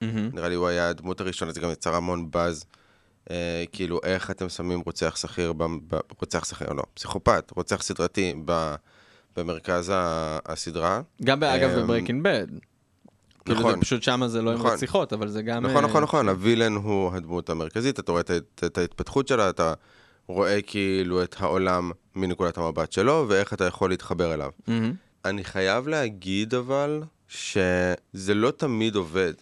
מהמם. 0.00 0.30
נראה 0.32 0.48
לי 0.48 0.54
הוא 0.54 0.66
היה 0.66 0.88
הדמות 0.88 1.20
הראשונה, 1.20 1.52
זה 1.52 1.60
גם 1.60 1.70
יצר 1.70 1.94
המון 1.94 2.30
באז. 2.30 2.64
אה, 3.30 3.64
כאילו, 3.72 4.00
איך 4.04 4.30
אתם 4.30 4.48
שמים 4.48 4.80
רוצח 4.80 5.16
שכיר, 5.16 5.52
ב, 5.52 5.64
ב, 5.64 5.98
רוצח 6.20 6.44
שכיר, 6.44 6.72
לא, 6.72 6.82
פסיכופת, 6.94 7.50
רוצח 7.56 7.82
סדרתי 7.82 8.34
ב, 8.44 8.74
במרכז 9.36 9.92
ה, 9.94 10.38
הסדרה. 10.46 11.00
גם 11.24 11.42
אגב 11.42 11.70
אמ, 11.70 11.82
ב 11.82 11.87
Breaking 11.87 12.24
Bad. 12.24 12.46
כאילו 13.44 13.60
נכון. 13.60 13.74
זה 13.74 13.80
פשוט 13.80 14.02
שמה 14.02 14.28
זה 14.28 14.42
לא 14.42 14.50
עם 14.50 14.58
נכון. 14.58 14.70
רציחות, 14.70 15.12
אבל 15.12 15.28
זה 15.28 15.42
גם... 15.42 15.66
נכון, 15.66 15.84
אה, 15.84 15.88
נכון, 15.90 16.02
נכון, 16.02 16.28
ה 16.28 16.34
villain 16.34 16.72
הוא 16.72 17.14
הדמות 17.14 17.50
המרכזית, 17.50 17.98
אתה 17.98 18.12
רואה 18.12 18.20
את, 18.20 18.30
את, 18.30 18.64
את 18.66 18.78
ההתפתחות 18.78 19.28
שלה, 19.28 19.50
אתה 19.50 19.74
רואה 20.26 20.62
כאילו 20.62 21.22
את 21.22 21.36
העולם 21.38 21.90
מנקודת 22.14 22.58
המבט 22.58 22.92
שלו, 22.92 23.26
ואיך 23.28 23.52
אתה 23.52 23.64
יכול 23.64 23.90
להתחבר 23.90 24.34
אליו. 24.34 24.50
מהמם. 24.66 24.92
אני 25.24 25.44
חייב 25.44 25.88
להגיד 25.88 26.54
אבל, 26.54 27.02
שזה 27.28 28.34
לא 28.34 28.50
תמיד 28.50 28.94
עובד. 28.94 29.32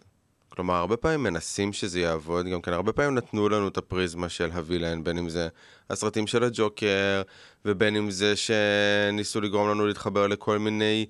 כלומר, 0.49 0.75
הרבה 0.75 0.97
פעמים 0.97 1.23
מנסים 1.23 1.73
שזה 1.73 2.01
יעבוד, 2.01 2.47
גם 2.47 2.61
כן 2.61 2.73
הרבה 2.73 2.92
פעמים 2.92 3.14
נתנו 3.14 3.49
לנו 3.49 3.68
את 3.68 3.77
הפריזמה 3.77 4.29
של 4.29 4.51
הווילן, 4.51 5.05
בין 5.05 5.18
אם 5.18 5.29
זה 5.29 5.49
הסרטים 5.90 6.27
של 6.27 6.45
הג'וקר, 6.45 7.23
ובין 7.64 7.97
אם 7.97 8.11
זה 8.11 8.35
שניסו 8.37 9.40
לגרום 9.40 9.71
לנו 9.71 9.87
להתחבר 9.87 10.27
לכל 10.27 10.59
מיני 10.59 11.07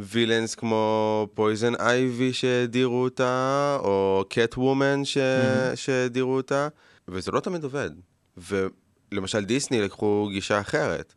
וילאנס 0.00 0.54
כמו 0.54 1.28
פויזן 1.34 1.74
אייבי 1.74 2.32
שהדירו 2.32 3.02
אותה, 3.02 3.76
או 3.80 4.24
קט 4.28 4.58
וומן 4.58 5.04
ש... 5.04 5.16
Mhm. 5.18 5.76
שהדירו 5.76 6.36
אותה, 6.36 6.68
וזה 7.08 7.30
לא 7.30 7.40
תמיד 7.40 7.64
עובד. 7.64 7.90
ולמשל 8.36 9.44
דיסני 9.44 9.80
לקחו 9.80 10.28
גישה 10.32 10.60
אחרת. 10.60 11.14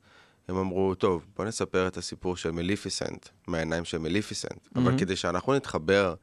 הם 0.47 0.57
אמרו, 0.57 0.95
טוב, 0.95 1.25
בוא 1.35 1.45
נספר 1.45 1.87
את 1.87 1.97
הסיפור 1.97 2.37
של 2.37 2.51
מליפיסנט, 2.51 3.29
מהעיניים 3.47 3.85
של 3.85 3.97
מליפיסנט. 3.97 4.67
אבל 4.75 4.83
מהמם. 4.83 4.97
כדי 4.97 5.15
שאנחנו 5.15 5.53
נתחבר 5.53 6.15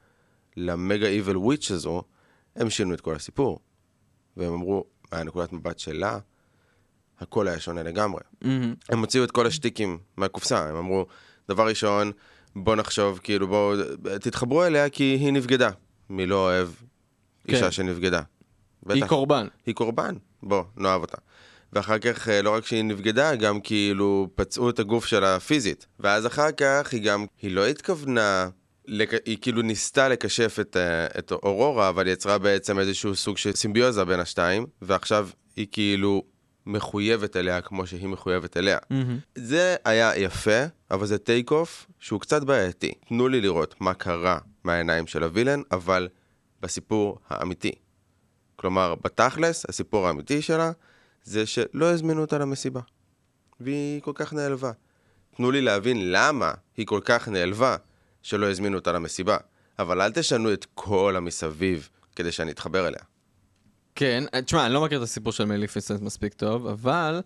למגה 0.57 1.07
איבל 1.07 1.37
וויץ' 1.37 1.71
הזו, 1.71 2.03
הם 2.57 2.71
שינו 2.71 2.95
את 2.95 3.01
כל 3.01 3.15
הסיפור. 3.15 3.59
והם 4.37 4.53
אמרו, 4.53 4.85
מהנקודת 5.13 5.53
מבט 5.53 5.79
שלה, 5.79 6.19
הכל 7.21 7.49
היה 7.49 7.61
שונה 7.61 7.83
לגמרי. 7.83 8.21
מהמם. 8.43 8.75
הם 8.89 8.99
הוציאו 8.99 9.25
את 9.25 9.31
כל 9.31 9.47
השטיקים 9.47 9.99
מהקופסה, 10.17 10.69
הם 10.69 10.77
אמרו, 10.77 11.07
דבר 11.49 11.69
ראשון, 11.69 12.13
בוא 12.57 12.77
נחשוב, 12.77 13.21
כאילו, 13.23 13.49
בואו, 13.49 13.77
תתחברו 14.21 14.65
אליה 14.65 14.91
כי 14.91 15.05
היא 15.05 15.33
נבגדה. 15.33 15.71
מי 16.11 16.27
לא 16.27 16.37
אוהב 16.37 16.69
אישה 17.49 17.65
כן. 17.65 17.71
שנבגדה? 17.71 18.23
היא 18.89 19.03
בטח. 19.03 19.09
קורבן. 19.09 19.47
היא 19.67 19.75
קורבן, 19.75 20.15
בוא, 20.43 20.65
נאהב 20.77 21.01
אותה. 21.01 21.17
ואחר 21.75 21.99
כך, 21.99 22.29
אה, 22.29 22.43
לא 22.43 22.55
רק 22.55 22.67
שהיא 22.67 22.85
נבגדה, 22.85 23.35
גם 23.35 23.61
כאילו 23.61 24.29
פצעו 24.35 24.71
את 24.71 24.79
הגוף 24.79 25.07
שלה 25.07 25.41
פיזית. 25.41 25.87
ואז 26.01 26.27
אחר 26.27 26.53
כך 26.53 26.93
היא 26.93 27.03
גם, 27.03 27.27
היא 27.43 27.51
לא 27.51 27.67
התכוונה, 27.67 28.49
לק... 28.87 29.11
היא 29.25 29.39
כאילו 29.41 29.63
ניסתה 29.63 30.09
לקשף 30.09 30.57
את, 30.61 30.77
אה, 30.77 31.07
את 31.19 31.33
אורורה, 31.33 31.89
אבל 31.89 32.09
יצרה 32.09 32.39
בעצם 32.39 32.79
איזשהו 32.79 33.15
סוג 33.15 33.39
של 33.39 33.53
סימביוזה 33.53 34.05
בין 34.05 34.21
השתיים, 34.21 34.67
ועכשיו 34.83 35.29
היא 35.57 35.67
כאילו 35.73 36.23
מחויבת 36.67 37.37
אליה 37.37 37.61
כמו 37.61 37.87
שהיא 37.87 38.09
מחויבת 38.09 38.57
אליה. 38.57 38.79
מהמם. 38.91 39.19
זה 39.35 39.77
היה 39.85 40.17
יפה, 40.17 40.65
אבל 40.91 41.07
זה 41.07 41.19
טייק 41.19 41.51
אוף 41.51 41.87
שהוא 41.99 42.21
קצת 42.21 42.45
בעייתי. 42.45 42.93
תנו 43.09 43.29
לי 43.29 43.41
לראות 43.41 43.75
מה 43.81 43.95
קרה 43.95 44.39
מהעיניים 44.65 45.07
של 45.07 45.23
הווילן, 45.23 45.61
אבל 45.73 46.09
בסיפור 46.61 47.19
האמיתי. 47.29 47.73
כלומר, 48.57 48.95
בתכלס, 49.05 49.67
הסיפור 49.69 50.07
האמיתי 50.07 50.43
שלה 50.43 50.73
זה 51.25 51.47
שלא 51.47 51.91
הזמינו 51.91 52.21
אותה 52.21 52.39
למסיבה. 52.39 52.81
והיא 53.61 54.01
כל 54.01 54.13
כך 54.15 54.33
נעלבה. 54.33 54.73
תנו 55.37 55.51
לי 55.51 55.61
להבין 55.61 56.13
למה 56.13 56.53
היא 56.77 56.87
כל 56.87 57.01
כך 57.05 57.29
נעלבה 57.29 57.77
שלא 58.23 58.51
הזמינו 58.51 58.79
אותה 58.79 58.93
למסיבה. 58.93 59.37
אבל 59.79 60.01
אל 60.01 60.13
תשנו 60.13 60.53
את 60.53 60.67
כל 60.75 61.15
המסביב 61.17 61.89
כדי 62.17 62.33
שאני 62.33 62.51
אתחבר 62.51 62.89
אליה. 62.89 63.01
כן, 63.95 64.25
אה, 64.35 64.43
תשמע, 64.43 64.67
אני 64.67 64.75
לא 64.75 64.85
מכיר 64.85 64.99
את 64.99 65.03
הסיפור 65.03 65.33
של 65.33 65.45
מליפיסנט 65.45 66.01
מספיק 66.01 66.35
טוב, 66.35 66.67
אבל 66.67 67.23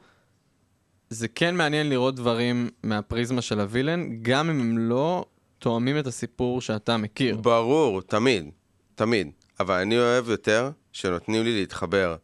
זה 1.11 1.29
כן 1.29 1.57
מעניין 1.57 1.89
לראות 1.89 2.17
דברים 2.17 2.71
מהפריזמה 2.83 3.43
של 3.43 3.61
הווילן, 3.61 4.23
גם 4.23 4.51
אם 4.51 4.61
הם 4.61 4.79
לא 4.79 5.25
תואמים 5.59 5.99
את 5.99 6.07
הסיפור 6.07 6.61
שאתה 6.61 6.97
מכיר. 6.97 7.37
ברור, 7.37 8.03
תמיד, 8.03 8.51
תמיד. 8.95 9.31
אבל 9.61 9.81
אני 9.81 9.99
אוהב 9.99 10.29
יותר 10.29 10.71
שנותנים 10.93 11.45
לי 11.45 11.61
להתחבר 11.61 12.17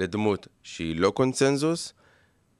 לדמות 0.00 0.48
שהיא 0.62 1.00
לא 1.00 1.10
קונצנזוס, 1.10 1.92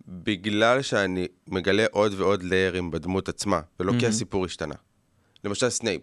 בגלל 0.09 0.83
שאני 0.83 1.29
מגלה 1.47 1.85
עוד 1.91 2.15
ועוד 2.17 2.43
ליירים 2.43 2.91
בדמות 2.91 3.29
עצמה, 3.29 3.61
ולא 3.81 3.91
כי 3.91 3.97
מהמם. 3.97 4.09
הסיפור 4.09 4.45
השתנה. 4.45 4.75
למשל 5.45 5.71
סנייפ. 5.71 6.03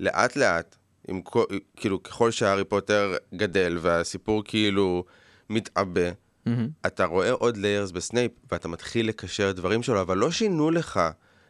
לאט 0.00 0.36
לאט, 0.36 0.76
עם 1.08 1.22
כל, 1.22 1.44
כאילו 1.76 2.02
ככל 2.02 2.30
שהארי 2.30 2.64
פוטר 2.64 3.16
גדל 3.34 3.78
והסיפור 3.80 4.42
כאילו 4.44 5.04
מתעבה, 5.50 6.10
מהמם. 6.46 6.68
אתה 6.86 7.04
רואה 7.04 7.30
עוד 7.30 7.56
layers 7.56 7.90
בסנייפ 7.90 8.32
ואתה 8.52 8.68
מתחיל 8.68 9.08
לקשר 9.08 9.52
דברים 9.52 9.82
שלו, 9.82 10.00
אבל 10.00 10.18
לא 10.18 10.30
שינו 10.30 10.70
לך 10.70 11.00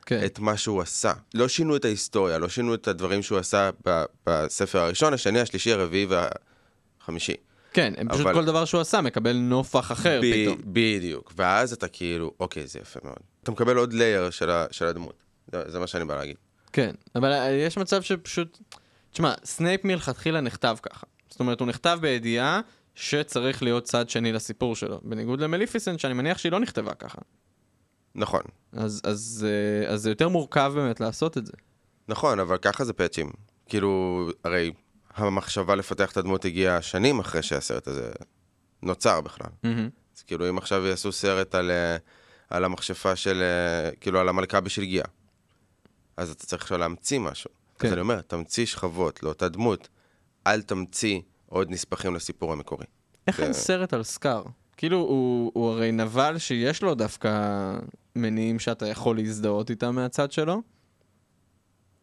כן. 0.06 0.20
את 0.24 0.38
מה 0.38 0.56
שהוא 0.56 0.82
עשה. 0.82 1.12
לא 1.34 1.48
שינו 1.48 1.76
את 1.76 1.84
ההיסטוריה, 1.84 2.38
לא 2.38 2.48
שינו 2.48 2.74
את 2.74 2.88
הדברים 2.88 3.22
שהוא 3.22 3.38
עשה 3.38 3.70
ב- 3.86 4.04
בספר 4.26 4.78
הראשון, 4.78 5.14
השני, 5.14 5.40
השלישי, 5.40 5.72
הרביעי 5.72 6.06
והחמישי. 6.06 7.34
כן, 7.78 7.94
הם 7.96 8.08
פשוט 8.08 8.20
אבל- 8.26 8.34
כל 8.34 8.44
דבר 8.44 8.64
שהוא 8.64 8.80
עשה 8.80 9.00
מקבל 9.00 9.36
נופך 9.36 9.92
אחר 9.92 10.20
ב- 10.22 10.42
פתאום. 10.42 10.58
בדיוק. 10.64 11.32
ואז 11.36 11.72
אתה 11.72 11.88
כאילו, 11.88 12.32
אוקיי, 12.40 12.66
זה 12.66 12.78
יפה 12.78 13.00
מאוד. 13.04 13.16
אתה 13.42 13.50
מקבל 13.50 13.76
עוד 13.76 13.92
layer 13.92 14.30
של, 14.30 14.50
ה- 14.50 14.66
של 14.70 14.86
הדמות. 14.86 15.22
זה, 15.52 15.70
זה 15.70 15.78
מה 15.78 15.86
שאני 15.86 16.04
בא 16.04 16.14
להגיד. 16.16 16.36
כן, 16.72 16.94
אבל 17.14 17.32
אה, 17.32 17.50
יש 17.50 17.76
מצב 17.78 18.02
שפשוט... 18.02 18.58
תשמע, 19.12 19.34
סנייפ 19.44 19.84
מלכתחילה 19.84 20.40
נכתב 20.40 20.76
ככה. 20.82 21.06
זאת 21.30 21.40
אומרת, 21.40 21.60
הוא 21.60 21.68
נכתב 21.68 21.98
בידיעה 22.02 22.60
שצריך 22.94 23.62
להיות 23.62 23.84
צד 23.84 24.08
שני 24.10 24.32
לסיפור 24.32 24.76
שלו. 24.76 25.00
בניגוד 25.02 25.40
למליפיסנט, 25.40 26.00
שאני 26.00 26.14
מניח 26.14 26.38
שהיא 26.38 26.52
לא 26.52 26.60
נכתבה 26.60 26.94
ככה. 26.94 27.18
נכון. 28.14 28.42
אז, 28.72 29.00
אז, 29.04 29.46
אה, 29.48 29.92
אז 29.92 30.02
זה 30.02 30.10
יותר 30.10 30.28
מורכב 30.28 30.72
באמת 30.74 31.00
לעשות 31.00 31.38
את 31.38 31.46
זה. 31.46 31.52
נכון, 32.08 32.40
אבל 32.40 32.56
ככה 32.56 32.84
זה 32.84 32.92
פאצ'ים. 32.92 33.30
כאילו, 33.66 34.28
הרי 34.44 34.72
המחשבה 35.18 35.74
לפתח 35.74 36.12
את 36.12 36.16
הדמות 36.16 36.44
הגיעה 36.44 36.82
שנים 36.82 37.18
אחרי 37.18 37.42
שהסרט 37.42 37.88
הזה 37.88 38.10
נוצר 38.82 39.20
בכלל. 39.20 39.50
מהמם. 39.62 39.88
אז 40.16 40.22
כאילו, 40.22 40.48
אם 40.48 40.58
עכשיו 40.58 40.86
יעשו 40.86 41.12
סרט 41.12 41.54
על, 41.54 41.70
אה, 41.70 41.96
על 42.50 42.64
המכשפה 42.64 43.16
של, 43.16 43.42
אה, 43.42 43.90
כאילו, 44.00 44.20
על 44.20 44.28
המלכה 44.28 44.60
בשלגיה, 44.60 45.04
אז 46.16 46.30
אתה 46.30 46.46
צריך 46.46 46.62
עכשיו 46.62 46.78
להמציא 46.78 47.18
משהו. 47.18 47.50
כן. 47.78 47.86
אז 47.86 47.92
אני 47.92 48.00
אומר, 48.00 48.20
תמציא 48.20 48.66
שכבות 48.66 49.22
לאותה 49.22 49.48
דמות, 49.48 49.88
אל 50.46 50.62
תמציא 50.62 51.20
עוד 51.46 51.70
נספחים 51.70 52.14
לסיפור 52.14 52.52
המקורי. 52.52 52.86
איך 53.26 53.40
אין 53.40 53.52
סרט 53.52 53.92
על 53.92 54.02
סקאר? 54.02 54.42
כאילו, 54.76 54.96
הוא, 54.96 55.52
הוא 55.54 55.70
הרי 55.70 55.92
נבל 55.92 56.38
שיש 56.38 56.82
לו 56.82 56.94
דווקא 56.94 57.30
מניעים 58.16 58.58
שאתה 58.58 58.86
יכול 58.86 59.16
להזדהות 59.16 59.70
איתם 59.70 59.94
מהצד 59.94 60.32
שלו, 60.32 60.62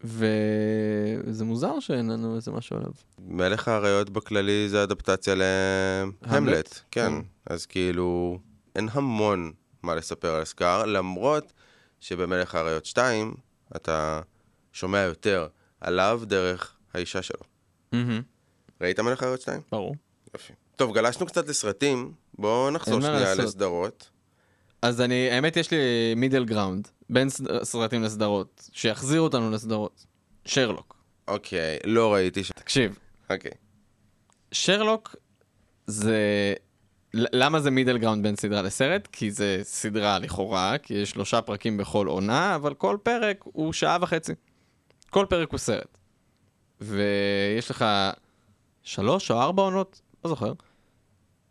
וזה 0.00 1.44
מוזר 1.44 1.80
שאין 1.80 2.10
לנו 2.10 2.36
איזה 2.36 2.50
משהו 2.50 2.76
עליו. 2.76 2.90
מלך 3.18 3.68
האריות 3.68 4.10
בכללי 4.10 4.68
זה 4.68 4.82
אדפטציה 4.82 5.34
להמלט, 6.22 6.80
כן. 6.90 7.12
אז 7.46 7.66
כאילו, 7.66 8.38
אין 8.76 8.88
המון 8.92 9.52
מה 9.82 9.94
לספר 9.94 10.34
על 10.34 10.44
סקאר, 10.44 10.86
למרות 10.86 11.52
שבמלך 12.00 12.54
האריות 12.54 12.84
2, 12.84 13.34
אתה 13.76 14.20
שומע 14.72 14.98
יותר 14.98 15.46
עליו 15.80 16.20
דרך 16.24 16.76
האישה 16.94 17.22
שלו. 17.22 17.40
מהמם, 17.92 18.22
ראית 18.80 19.00
מלך 19.00 19.22
האריות 19.22 19.40
2? 19.40 19.60
ברור. 19.72 19.94
יופי. 20.34 20.52
טוב, 20.76 20.94
גלשנו 20.94 21.26
קצת 21.26 21.48
לסרטים, 21.48 22.12
בואו 22.34 22.70
נחזור 22.70 23.00
שנייה. 23.00 23.34
לסדרות. 23.34 24.10
אז 24.86 25.00
אני, 25.00 25.30
האמת 25.30 25.56
יש 25.56 25.70
לי 25.70 25.76
middle 26.16 26.44
ground, 26.44 26.88
בין 27.10 27.28
סרטים 27.62 28.02
לסדרות, 28.02 28.70
שיחזירו 28.72 29.24
אותנו 29.24 29.50
לסדרות. 29.50 30.06
שרלוק. 30.44 30.96
אוקיי, 31.28 31.78
לא 31.84 32.14
ראיתי 32.14 32.44
ש... 32.44 32.50
תקשיב, 32.50 32.98
אוקיי. 33.30 33.50
שרלוק 34.52 35.16
זה... 35.86 36.54
למה 37.14 37.60
זה 37.60 37.70
middle 37.70 37.98
ground 37.98 38.22
בין 38.22 38.36
סדרה 38.36 38.62
לסרט? 38.62 39.08
כי 39.12 39.30
זה 39.30 39.60
סדרה 39.62 40.18
לכאורה, 40.18 40.78
כי 40.78 40.94
יש 40.94 41.10
שלושה 41.10 41.42
פרקים 41.42 41.76
בכל 41.76 42.06
עונה, 42.06 42.54
אבל 42.54 42.74
כל 42.74 42.96
פרק 43.02 43.44
הוא 43.44 43.72
שעה 43.72 43.98
וחצי. 44.00 44.32
כל 45.10 45.26
פרק 45.28 45.50
הוא 45.50 45.58
סרט. 45.58 45.98
ויש 46.80 47.70
לך 47.70 47.84
שלוש 48.82 49.30
או 49.30 49.40
ארבע 49.40 49.62
עונות, 49.62 50.00
לא 50.24 50.30
זוכר. 50.30 50.52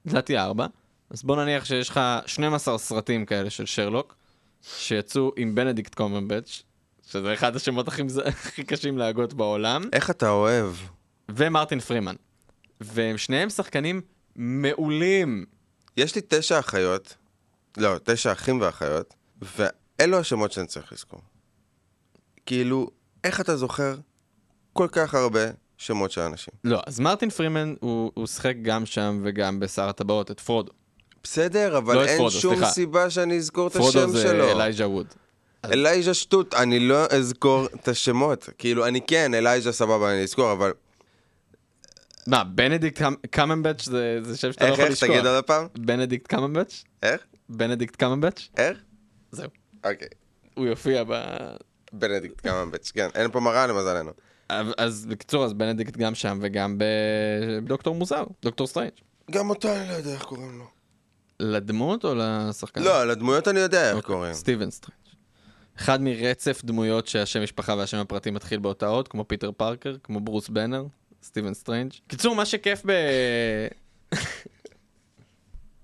לדעתי 0.05 0.37
ארבע. 0.37 0.67
אז 1.09 1.23
בוא 1.23 1.35
נניח 1.35 1.65
שיש 1.65 1.89
לך 1.89 1.99
12 2.25 2.77
סרטים 2.77 3.25
כאלה 3.25 3.49
של 3.49 3.65
שרלוק, 3.65 4.15
שיצאו 4.61 5.31
עם 5.37 5.55
בנדיקט 5.55 5.95
קומברבץ', 5.95 6.63
שזה 7.07 7.33
אחד 7.33 7.55
השמות 7.55 7.87
הכי, 7.87 8.01
הכי 8.25 8.63
קשים 8.63 8.97
להגות 8.97 9.33
בעולם. 9.33 9.83
איך 9.93 10.09
אתה 10.09 10.29
אוהב? 10.29 10.73
ומרטין 11.29 11.79
פרימן. 11.79 12.15
והם 12.81 13.17
שניהם 13.17 13.49
שחקנים 13.49 14.01
מעולים. 14.35 15.45
יש 15.97 16.15
לי 16.15 16.21
תשע 16.27 16.59
אחיות, 16.59 17.15
לא, 17.77 17.95
תשע 18.03 18.31
אחים 18.31 18.61
ואחיות, 18.61 19.13
ואלו 19.41 20.17
השמות 20.17 20.51
שאני 20.51 20.67
צריך 20.67 20.93
לזכור. 20.93 21.21
כאילו, 22.45 22.89
איך 23.23 23.41
אתה 23.41 23.57
זוכר 23.57 23.95
כל 24.73 24.87
כך 24.91 25.13
הרבה 25.13 25.45
שמות 25.77 26.11
של 26.11 26.21
אנשים? 26.21 26.53
לא, 26.63 26.81
אז 26.87 26.99
מרטין 26.99 27.29
פרימן 27.29 27.73
הוא, 27.79 28.11
הוא 28.13 28.27
שיחק 28.27 28.55
גם 28.61 28.85
שם 28.85 29.21
וגם 29.23 29.59
בשר 29.59 29.89
הטבעות, 29.89 30.31
את 30.31 30.39
פרודו. 30.39 30.71
בסדר, 31.25 31.77
אבל 31.77 31.95
לא 31.95 32.05
אין 32.05 32.17
פרודו, 32.17 32.31
שום 32.31 32.55
סליחה. 32.55 32.71
סיבה 32.71 33.09
שאני 33.09 33.37
אזכור 33.37 33.67
את 33.67 33.73
פרודו 33.73 33.99
השם 33.99 34.09
זה 34.09 34.21
שלו. 34.21 34.51
אלייג'ה 34.51 34.87
ווד. 34.87 35.07
אלייג'ה 35.65 36.13
שטות, 36.13 36.53
אני 36.53 36.79
לא 36.79 37.05
אזכור 37.09 37.65
את 37.65 37.87
השמות. 37.87 38.49
כאילו, 38.57 38.87
אני 38.87 39.01
כן, 39.01 39.33
אלייג'ה 39.33 39.71
סבבה, 39.71 40.11
אני 40.13 40.23
אזכור, 40.23 40.51
אבל... 40.51 40.73
מה, 42.27 42.43
בנדיקט 42.43 43.01
קמ- 43.01 43.27
קמברבאץ' 43.31 43.85
זה, 43.85 44.19
זה 44.23 44.37
שם 44.37 44.51
שאתה 44.51 44.63
לא 44.65 44.69
איך, 44.69 44.73
יכול 44.79 44.85
איך, 44.85 44.93
לשכוח. 44.93 45.09
תגיד 45.09 45.25
עוד 45.25 45.43
פעם? 45.43 45.67
בנדיקט 45.77 46.27
קמברבאץ'? 46.27 46.83
איך? 47.03 47.21
בנדיקט 47.49 47.95
קמברבאץ'? 47.95 48.47
איך? 48.57 48.77
זהו. 49.31 49.47
אוקיי. 49.85 50.07
הוא 50.53 50.65
יופיע 50.65 51.03
ב... 51.07 51.13
בנדיקט 51.93 52.41
קמברבאץ', 52.41 52.91
כן, 52.93 53.07
אין 53.15 53.31
פה 53.31 53.39
מראה 53.39 53.67
למזלנו. 53.67 54.11
אז 54.77 55.05
בקיצור, 55.09 55.45
אז 55.45 55.53
בנדיקט 55.53 55.97
גם 55.97 56.15
שם 56.15 56.39
וגם 56.41 56.77
בדוקטור 57.61 57.95
מוזר, 57.95 58.23
דוקטור 58.41 58.67
סטרנג'. 58.67 58.89
גם 59.31 59.49
אותו 59.49 59.75
אני 59.75 59.89
לא 59.89 59.93
יודע 59.93 60.13
איך 60.13 60.23
קוראים 60.23 60.57
לו. 60.59 60.65
לדמות 61.39 62.05
או 62.05 62.13
לשחקן? 62.17 62.83
לא, 62.83 63.01
על 63.01 63.09
הדמויות 63.09 63.47
אני 63.47 63.59
יודע 63.59 63.87
איך 63.89 63.95
אוקיי, 63.95 64.15
קוראים. 64.15 64.33
סטיבן 64.33 64.71
סטרנג'. 64.71 64.95
אחד 65.77 66.01
מרצף 66.01 66.61
דמויות 66.63 67.07
שהשם 67.07 67.43
משפחה 67.43 67.75
והשם 67.77 67.97
הפרטי 67.97 68.31
מתחיל 68.31 68.59
באותה 68.59 68.87
אות, 68.87 69.07
כמו 69.07 69.27
פיטר 69.27 69.51
פארקר, 69.51 69.95
כמו 70.03 70.19
ברוס 70.19 70.49
בנר, 70.49 70.85
סטיבן 71.23 71.53
סטרנג'. 71.53 71.91
קיצור, 72.07 72.35
מה 72.35 72.45
שכיף 72.45 72.81
ב... 72.85 72.91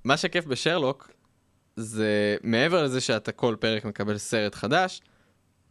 מה 0.04 0.18
שכיף 0.18 0.46
בשרלוק, 0.46 1.12
זה 1.76 2.36
מעבר 2.44 2.84
לזה 2.84 3.02
שאתה 3.02 3.32
כל 3.32 3.56
פרק 3.60 3.86
מקבל 3.86 4.18
סרט 4.18 4.56
חדש, 4.56 5.02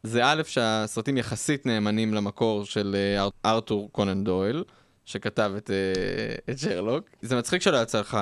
זה 0.03 0.21
א', 0.25 0.43
שהסרטים 0.47 1.17
יחסית 1.17 1.67
נאמנים 1.67 2.15
למקור 2.15 2.65
של 2.65 2.97
אה, 2.99 3.23
אר- 3.23 3.31
ארתור 3.45 3.89
קונן 3.93 4.25
דויל, 4.25 4.65
שכתב 5.05 5.53
את, 5.57 5.71
אה, 5.71 6.53
את 6.53 6.59
שרלוק. 6.59 7.05
זה 7.23 7.37
מצחיק 7.37 7.63
שלא 7.63 7.77
יצא 7.83 8.01
לך 8.01 8.19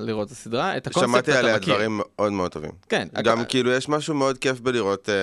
לראות 0.00 0.26
את 0.26 0.32
הסדרה, 0.32 0.76
את 0.76 0.86
הקונספט 0.86 1.10
שמעתי 1.10 1.30
אתה 1.30 1.38
עליה 1.38 1.56
מכיר. 1.56 1.74
דברים 1.74 2.00
מאוד 2.04 2.32
מאוד 2.32 2.50
טובים. 2.52 2.70
כן, 2.88 3.08
גם 3.24 3.40
הק- 3.40 3.48
כאילו 3.48 3.70
יש 3.70 3.88
משהו 3.88 4.14
מאוד 4.14 4.38
כיף 4.38 4.60
בלראות 4.60 5.08
אה, 5.08 5.14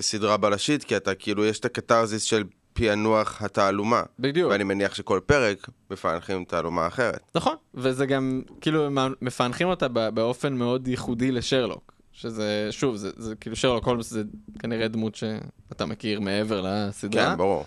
סדרה 0.00 0.36
בלשית, 0.36 0.84
כי 0.84 0.96
אתה 0.96 1.14
כאילו, 1.14 1.44
יש 1.44 1.58
את 1.60 1.64
הקתרזיס 1.64 2.22
של 2.22 2.44
פענוח 2.72 3.42
התעלומה. 3.42 4.02
בדיוק. 4.18 4.50
ואני 4.50 4.64
מניח 4.64 4.94
שכל 4.94 5.20
פרק 5.26 5.68
מפענחים 5.90 6.44
תעלומה 6.44 6.86
אחרת. 6.86 7.20
נכון, 7.34 7.54
וזה 7.74 8.06
גם, 8.06 8.42
כאילו, 8.60 8.88
מפענחים 9.22 9.68
אותה 9.68 9.88
בא- 9.88 10.10
באופן 10.10 10.52
מאוד 10.52 10.88
ייחודי 10.88 11.30
לשרלוק. 11.32 11.92
שזה, 12.12 12.68
שוב, 12.70 12.96
זה, 12.96 13.10
זה 13.16 13.34
כאילו 13.34 13.56
שרלוק 13.56 13.84
הולמס 13.86 14.10
זה 14.10 14.22
כנראה 14.58 14.88
דמות 14.88 15.14
שאתה 15.14 15.86
מכיר 15.86 16.20
מעבר 16.20 16.60
לסדרה. 16.64 17.30
כן, 17.30 17.36
ברור. 17.36 17.64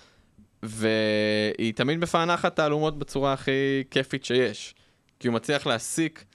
והיא 0.67 1.73
תמיד 1.73 1.99
מפענחת 1.99 2.56
תעלומות 2.56 2.99
בצורה 2.99 3.34
הכי 3.34 3.84
כיפית 3.91 4.25
שיש. 4.25 4.75
כי 5.19 5.28
הוא 5.28 5.36
מצליח 5.36 5.67
להסיק 5.67 6.25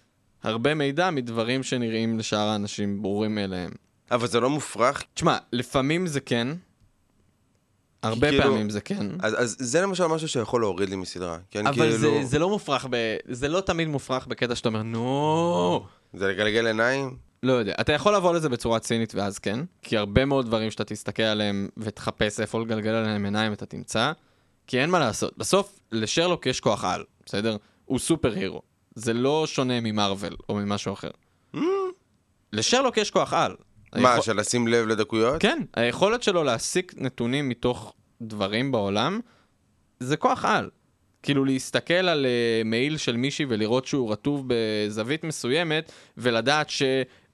הרבה 0.43 0.75
מידע 0.75 1.11
מדברים 1.11 1.63
שנראים 1.63 2.19
לשאר 2.19 2.49
האנשים 2.49 3.03
ברורים 3.03 3.35
מאליהם. 3.35 3.71
אבל 4.11 4.27
זה 4.27 4.41
לא 4.41 4.51
מופרך, 4.51 5.03
תשמע, 5.15 5.39
לפעמים 5.53 6.07
זה 6.07 6.21
כן, 6.21 6.49
הרבה 8.03 8.29
כאילו- 8.29 8.43
פעמים 8.43 8.71
זה 8.71 8.81
כן, 8.81 9.07
אז, 9.21 9.43
אז 9.43 9.57
זה 9.59 9.81
למשל 9.81 10.07
משהו 10.07 10.29
שיכול 10.29 10.61
להוריד 10.61 10.89
לי 10.89 10.97
מסדרה. 10.97 11.39
אני 11.57 11.69
אבל 11.69 11.77
כאילו... 11.77 11.99
זה, 11.99 12.21
זה 12.25 12.39
לא 12.39 12.49
מופרך, 12.49 12.87
ב... 12.91 13.17
זה 13.29 13.49
לא 13.49 13.61
תמיד 13.61 13.89
מופרך 13.89 14.27
בקטע 14.27 14.55
שאתה 14.55 14.69
אומר, 14.69 14.83
נו, 14.83 15.87
זה 16.15 16.29
לגלגל 16.29 16.67
עיניים? 16.67 17.17
לא 17.43 17.53
יודע. 17.53 17.75
אתה 17.81 17.93
יכול 17.93 18.15
לבוא 18.17 18.35
לזה 18.35 18.49
בצורה 18.49 18.79
צינית 18.79 19.15
ואז 19.15 19.39
כן, 19.39 19.61
כי 19.83 19.97
הרבה 19.97 20.25
מאוד 20.25 20.47
דברים 20.47 20.71
שאתה 20.71 20.85
תסתכל 20.85 21.23
עליהם 21.23 21.69
ותחפש 21.77 22.41
איפה 22.41 22.61
לגלגל 22.61 22.91
עליהם 22.91 23.25
עיניים 23.25 23.53
אתה 23.53 23.67
תמצא, 23.67 24.13
כי 24.67 24.81
אין 24.81 24.91
מה 24.91 24.99
לעשות. 24.99 25.39
בסוף, 25.39 25.81
לשרלוק 25.93 26.47
יש 26.47 26.61
כוח 26.61 26.85
על, 26.85 27.05
בסדר? 27.27 27.57
הוא 27.85 27.99
סופר 27.99 28.33
הירו. 28.35 28.63
זה 28.95 29.13
לא 29.13 29.47
שונה 29.47 29.81
ממרוויל 29.81 30.37
או 30.49 30.55
ממשהו 30.55 30.93
אחר. 30.93 31.11
לשרלוק 32.53 32.97
יש 32.97 33.11
כוח 33.11 33.33
על. 33.33 33.57
מה, 33.97 34.09
היכול- 34.11 34.25
של 34.25 34.41
לשים 34.41 34.69
לב 34.69 34.87
לדקויות? 34.87 35.43
כן, 35.43 35.63
היכולת 35.75 36.23
שלו 36.23 36.45
להסיק 36.45 36.95
נתונים 36.97 37.49
מתוך 37.49 37.95
דברים 38.23 38.73
בעולם, 38.73 39.21
זה 40.01 40.17
כוח 40.17 40.45
על. 40.45 40.71
כאילו 41.23 41.45
להסתכל 41.45 41.95
על 41.95 42.27
uh, 42.27 42.67
מעיל 42.67 42.97
של 42.97 43.17
מישהי 43.17 43.47
ולראות 43.49 43.87
שהוא 43.87 44.13
רטוב 44.13 44.45
בזווית 44.47 45.25
מסוימת, 45.25 45.93
ולדעת 46.17 46.71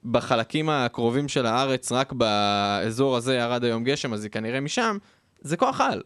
שבחלקים 0.05 0.69
הקרובים 0.69 1.27
של 1.27 1.45
הארץ, 1.45 1.91
רק 1.91 2.13
באזור 2.13 3.17
הזה 3.17 3.35
ירד 3.35 3.63
היום 3.63 3.83
גשם, 3.83 4.13
אז 4.13 4.23
היא 4.23 4.31
כנראה 4.31 4.61
משם, 4.61 4.97
זה 5.41 5.57
כוח 5.57 5.81
על. 5.81 6.01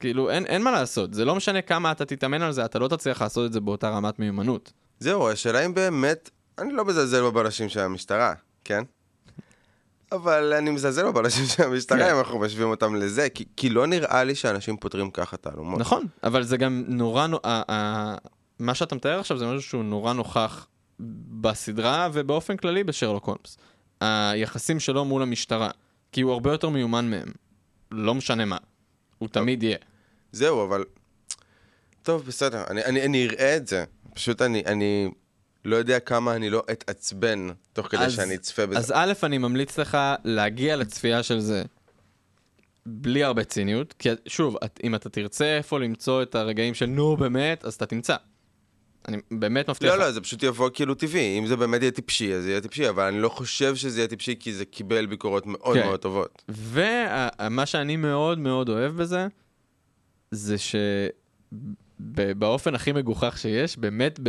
כאילו, 0.00 0.30
אין, 0.30 0.46
אין 0.46 0.62
מה 0.62 0.70
לעשות, 0.70 1.14
זה 1.14 1.24
לא 1.24 1.34
משנה 1.34 1.62
כמה 1.62 1.92
אתה 1.92 2.04
תתאמן 2.04 2.42
על 2.42 2.52
זה, 2.52 2.64
אתה 2.64 2.78
לא 2.78 2.88
תצליח 2.88 3.22
לעשות 3.22 3.46
את 3.46 3.52
זה 3.52 3.60
באותה 3.60 3.88
רמת 3.88 4.18
מיומנות. 4.18 4.72
זהו, 5.00 5.30
השאלה 5.30 5.66
אם 5.66 5.74
באמת... 5.74 6.30
אני 6.58 6.72
לא 6.72 6.84
מזלזל 6.84 7.22
בבלשים 7.22 7.68
של 7.68 7.80
המשטרה, 7.80 8.34
כן? 8.64 8.84
אבל 10.12 10.52
אני 10.52 10.70
מזלזל 10.70 11.06
בבלשים 11.06 11.44
של 11.46 11.62
המשטרה 11.62 11.98
כן. 11.98 12.10
אם 12.10 12.18
אנחנו 12.18 12.38
משווים 12.38 12.68
אותם 12.68 12.94
לזה, 12.94 13.28
כי, 13.28 13.44
כי 13.56 13.68
לא 13.70 13.86
נראה 13.86 14.24
לי 14.24 14.34
שאנשים 14.34 14.76
פותרים 14.76 15.10
ככה 15.10 15.36
תעלומות. 15.36 15.80
נכון, 15.80 16.06
אבל 16.24 16.42
זה 16.42 16.56
גם 16.56 16.84
נורא, 16.88 17.26
מה 18.58 18.74
שאתה 18.74 18.94
מתאר 18.94 19.20
עכשיו 19.20 19.38
זה 19.38 19.46
משהו 19.46 19.62
שהוא 19.62 19.84
נורא 19.84 20.12
נוכח 20.12 20.66
בסדרה 21.40 22.08
ובאופן 22.12 22.56
כללי 22.56 22.84
בשרלוק 22.84 23.24
הולמס. 23.26 23.56
היחסים 24.00 24.80
שלו 24.80 25.04
מול 25.04 25.22
המשטרה, 25.22 25.70
כי 26.12 26.20
הוא 26.20 26.32
הרבה 26.32 26.52
יותר 26.52 26.68
מיומן 26.68 27.10
מהם. 27.10 27.28
לא 27.90 28.14
משנה 28.14 28.44
מה, 28.44 28.56
הוא 29.18 29.28
תמיד 29.28 29.62
יהיה. 29.62 29.76
זהו, 30.32 30.64
אבל... 30.64 30.84
טוב, 32.02 32.26
בסדר, 32.26 32.64
אני, 32.70 32.84
אני, 32.84 33.02
אני 33.04 33.26
אראה 33.28 33.56
את 33.56 33.66
זה. 33.66 33.84
פשוט 34.14 34.42
אני, 34.42 34.62
אני 34.66 35.10
לא 35.64 35.76
יודע 35.76 36.00
כמה 36.00 36.34
אני 36.36 36.50
לא 36.50 36.62
אתעצבן 36.72 37.48
תוך 37.72 37.86
כדי 37.88 38.00
אז- 38.04 38.12
שאני 38.16 38.34
אצפה 38.34 38.66
בזה. 38.66 38.78
אז 38.78 38.92
א', 38.96 39.12
אני 39.22 39.38
ממליץ 39.38 39.78
לך 39.78 39.98
להגיע 40.24 40.76
לצפייה 40.76 41.22
של 41.22 41.40
זה 41.40 41.62
בלי 42.86 43.24
הרבה 43.24 43.44
ציניות, 43.44 43.92
כי 43.98 44.08
שוב, 44.26 44.56
את- 44.64 44.80
אם 44.84 44.94
אתה 44.94 45.08
תרצה 45.08 45.56
איפה 45.56 45.80
למצוא 45.80 46.22
את 46.22 46.34
הרגעים 46.34 46.74
של 46.74 46.86
נו 46.86 47.16
באמת, 47.16 47.64
אז 47.64 47.74
אתה 47.74 47.86
תמצא. 47.86 48.16
אני 49.08 49.16
באמת 49.30 49.70
מבטיח 49.70 49.94
לא. 49.94 49.98
לא, 49.98 50.12
זה 50.12 50.20
פשוט 50.20 50.42
יבוא 50.42 50.70
כאילו 50.74 50.94
טבעי. 50.94 51.38
אם 51.38 51.46
זה 51.46 51.56
באמת 51.56 51.80
יהיה 51.80 51.90
טיפשי, 51.90 52.34
אז 52.34 52.42
זה 52.42 52.50
יהיה 52.50 52.60
טיפשי, 52.60 52.88
אבל 52.88 53.02
אני 53.02 53.20
לא 53.20 53.28
חושב 53.28 53.76
שזה 53.76 54.00
יהיה 54.00 54.08
טיפשי, 54.08 54.34
כי 54.40 54.52
זה 54.52 54.64
קיבל 54.64 55.06
ביקורות 55.06 55.46
מאוד 55.46 55.76
כן. 55.76 55.86
מאוד 55.86 56.00
טובות. 56.00 56.42
ומה 56.48 57.66
שאני 57.66 57.96
מאוד 57.96 58.38
מאוד 58.38 58.68
אוהב 58.68 58.96
בזה, 58.96 59.26
זה 60.30 60.56
שבאופן 61.98 62.74
הכי 62.74 62.92
מגוחך 62.92 63.38
שיש, 63.38 63.78
באמת 63.78 64.20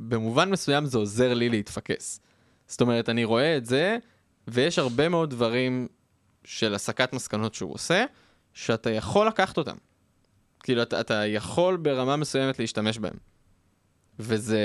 במובן 0.00 0.50
מסוים 0.50 0.86
זה 0.86 0.98
עוזר 0.98 1.34
לי 1.34 1.48
להתפקס. 1.48 2.20
זאת 2.66 2.80
אומרת, 2.80 3.08
אני 3.08 3.24
רואה 3.24 3.56
את 3.56 3.66
זה, 3.66 3.98
ויש 4.48 4.78
הרבה 4.78 5.08
מאוד 5.08 5.30
דברים 5.30 5.88
של 6.44 6.74
הסקת 6.74 7.12
מסקנות 7.12 7.54
שהוא 7.54 7.74
עושה, 7.74 8.04
שאתה 8.54 8.90
יכול 8.90 9.26
לקחת 9.26 9.58
אותם. 9.58 9.76
כאילו, 10.62 10.82
אתה, 10.82 11.00
אתה 11.00 11.26
יכול 11.26 11.76
ברמה 11.76 12.16
מסוימת 12.16 12.58
להשתמש 12.58 12.98
בהם. 12.98 13.29
וזה 14.18 14.58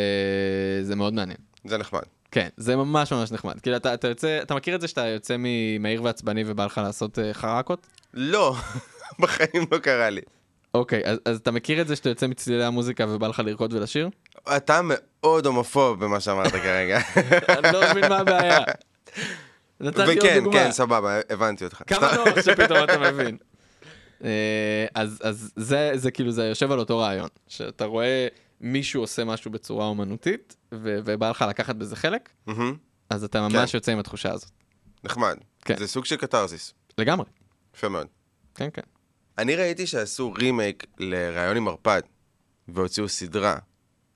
זה 0.81 0.95
מאוד 0.95 1.13
מעניין. 1.13 1.37
זה 1.65 1.77
נחמד. 1.77 2.01
כן, 2.31 2.47
זה 2.57 2.75
ממש 2.75 3.13
ממש 3.13 3.31
נחמד. 3.31 3.59
כאילו, 3.59 3.75
אתה, 3.75 3.93
אתה 3.93 4.07
יוצא, 4.07 4.39
אתה 4.41 4.55
מכיר 4.55 4.75
את 4.75 4.81
זה 4.81 4.87
שאתה 4.87 5.07
יוצא 5.07 5.35
ממהיר 5.39 6.03
ועצבני 6.03 6.43
ובא 6.47 6.65
לך 6.65 6.81
לעשות 6.83 7.17
uh, 7.17 7.21
חרקות? 7.33 7.87
לא, 8.13 8.55
בחיים 9.19 9.65
לא 9.71 9.77
קרה 9.77 10.09
לי. 10.09 10.21
אוקיי, 10.73 11.01
אז, 11.05 11.19
אז 11.25 11.37
אתה 11.37 11.51
מכיר 11.51 11.81
את 11.81 11.87
זה 11.87 11.95
שאתה 11.95 12.09
יוצא 12.09 12.27
מצלילי 12.27 12.63
המוזיקה 12.63 13.05
ובא 13.09 13.27
לך 13.27 13.41
לרקוד 13.45 13.73
ולשיר? 13.73 14.09
אתה 14.57 14.81
מאוד 14.83 15.45
הומופוב 15.45 16.05
במה 16.05 16.19
שאמרת 16.19 16.51
כרגע. 16.51 16.99
אני 17.49 17.73
לא 17.73 17.91
מבין 17.91 18.09
מה 18.09 18.17
הבעיה. 18.17 18.59
נתתי 19.79 20.01
עוד 20.01 20.17
וכן. 20.17 20.43
כן, 20.51 20.71
סבבה, 20.71 21.19
הבנתי 21.29 21.65
אותך. 21.65 21.81
כמה 21.87 22.11
נוח 22.15 22.41
שפתאום 22.41 22.83
אתה 22.83 22.97
מבין. 23.11 23.37
אה, 24.23 24.85
אז, 24.95 25.19
אז 25.23 25.51
זה, 25.55 25.91
זה 25.95 26.11
כאילו, 26.11 26.31
זה 26.31 26.45
יושב 26.45 26.71
על 26.71 26.79
אותו 26.79 26.97
רעיון, 26.97 27.29
שאתה 27.47 27.85
רואה 27.85 28.27
מישהו 28.61 29.01
עושה 29.01 29.23
משהו 29.23 29.51
בצורה 29.51 29.85
אומנותית, 29.85 30.55
ו- 30.71 30.99
ובא 31.05 31.29
לך 31.29 31.45
לקחת 31.49 31.75
בזה 31.75 31.95
חלק, 31.95 32.29
מהמם, 32.47 32.75
אז 33.09 33.23
אתה 33.23 33.41
ממש 33.41 33.71
כן. 33.71 33.77
יוצא 33.77 33.91
עם 33.91 33.99
התחושה 33.99 34.31
הזאת. 34.31 34.49
נחמד. 35.03 35.37
כן. 35.65 35.77
זה 35.77 35.87
סוג 35.87 36.05
של 36.05 36.15
קתרזיס. 36.15 36.73
לגמרי. 36.97 37.25
יפה 37.75 37.89
מאוד. 37.89 38.07
כן, 38.55 38.69
כן. 38.73 38.81
אני 39.37 39.55
ראיתי 39.55 39.87
שעשו 39.87 40.33
רימייק 40.33 40.85
לראיון 40.99 41.57
עם 41.57 41.67
ערפד, 41.67 42.01
והוציאו 42.67 43.09
סדרה. 43.09 43.57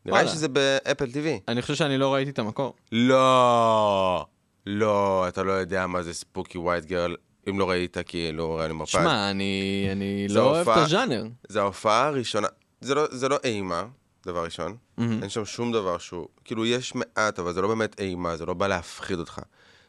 נראה 0.05 0.23
לי. 0.23 0.29
שזה 0.29 0.47
ב 0.47 0.57
Apple 0.57 1.05
TV. 1.05 1.27
אני 1.47 1.61
חושב 1.61 1.75
שאני 1.75 1.97
לא 1.97 2.13
ראיתי 2.13 2.31
את 2.31 2.39
המקור. 2.39 2.75
לא, 2.91 4.25
לא, 4.65 5.27
אתה 5.27 5.43
לא 5.43 5.51
יודע 5.51 5.87
מה 5.87 6.03
זה 6.03 6.13
spooky 6.13 6.57
white 6.57 6.85
girl, 6.85 7.15
אם 7.49 7.59
לא 7.59 7.69
ראית 7.69 7.97
כאילו 8.05 8.55
ראיון 8.55 8.71
עם 8.71 8.79
ערפד. 8.81 8.91
שמע, 8.91 9.31
אני, 9.31 9.87
אני 9.91 10.27
לא 10.29 10.41
אוהב 10.41 10.69
את 10.69 10.77
הז'אנר. 10.77 11.27
זה 11.49 11.59
ההופעה 11.59 12.07
הראשונה, 12.07 12.47
זה 12.81 12.95
לא, 12.95 13.07
זה 13.11 13.29
לא 13.29 13.37
אימה, 13.43 13.85
דבר 14.31 14.43
ראשון. 14.43 14.77
מהמם. 14.97 15.21
אין 15.21 15.29
שם 15.29 15.45
שום 15.45 15.71
דבר 15.71 15.97
שהוא, 15.97 16.27
כאילו 16.45 16.65
יש 16.65 16.95
מעט, 16.95 17.39
אבל 17.39 17.53
זה 17.53 17.61
לא 17.61 17.67
באמת 17.67 17.99
אימה, 17.99 18.37
זה 18.37 18.45
לא 18.45 18.53
בא 18.53 18.67
להפחיד 18.67 19.19
אותך. 19.19 19.41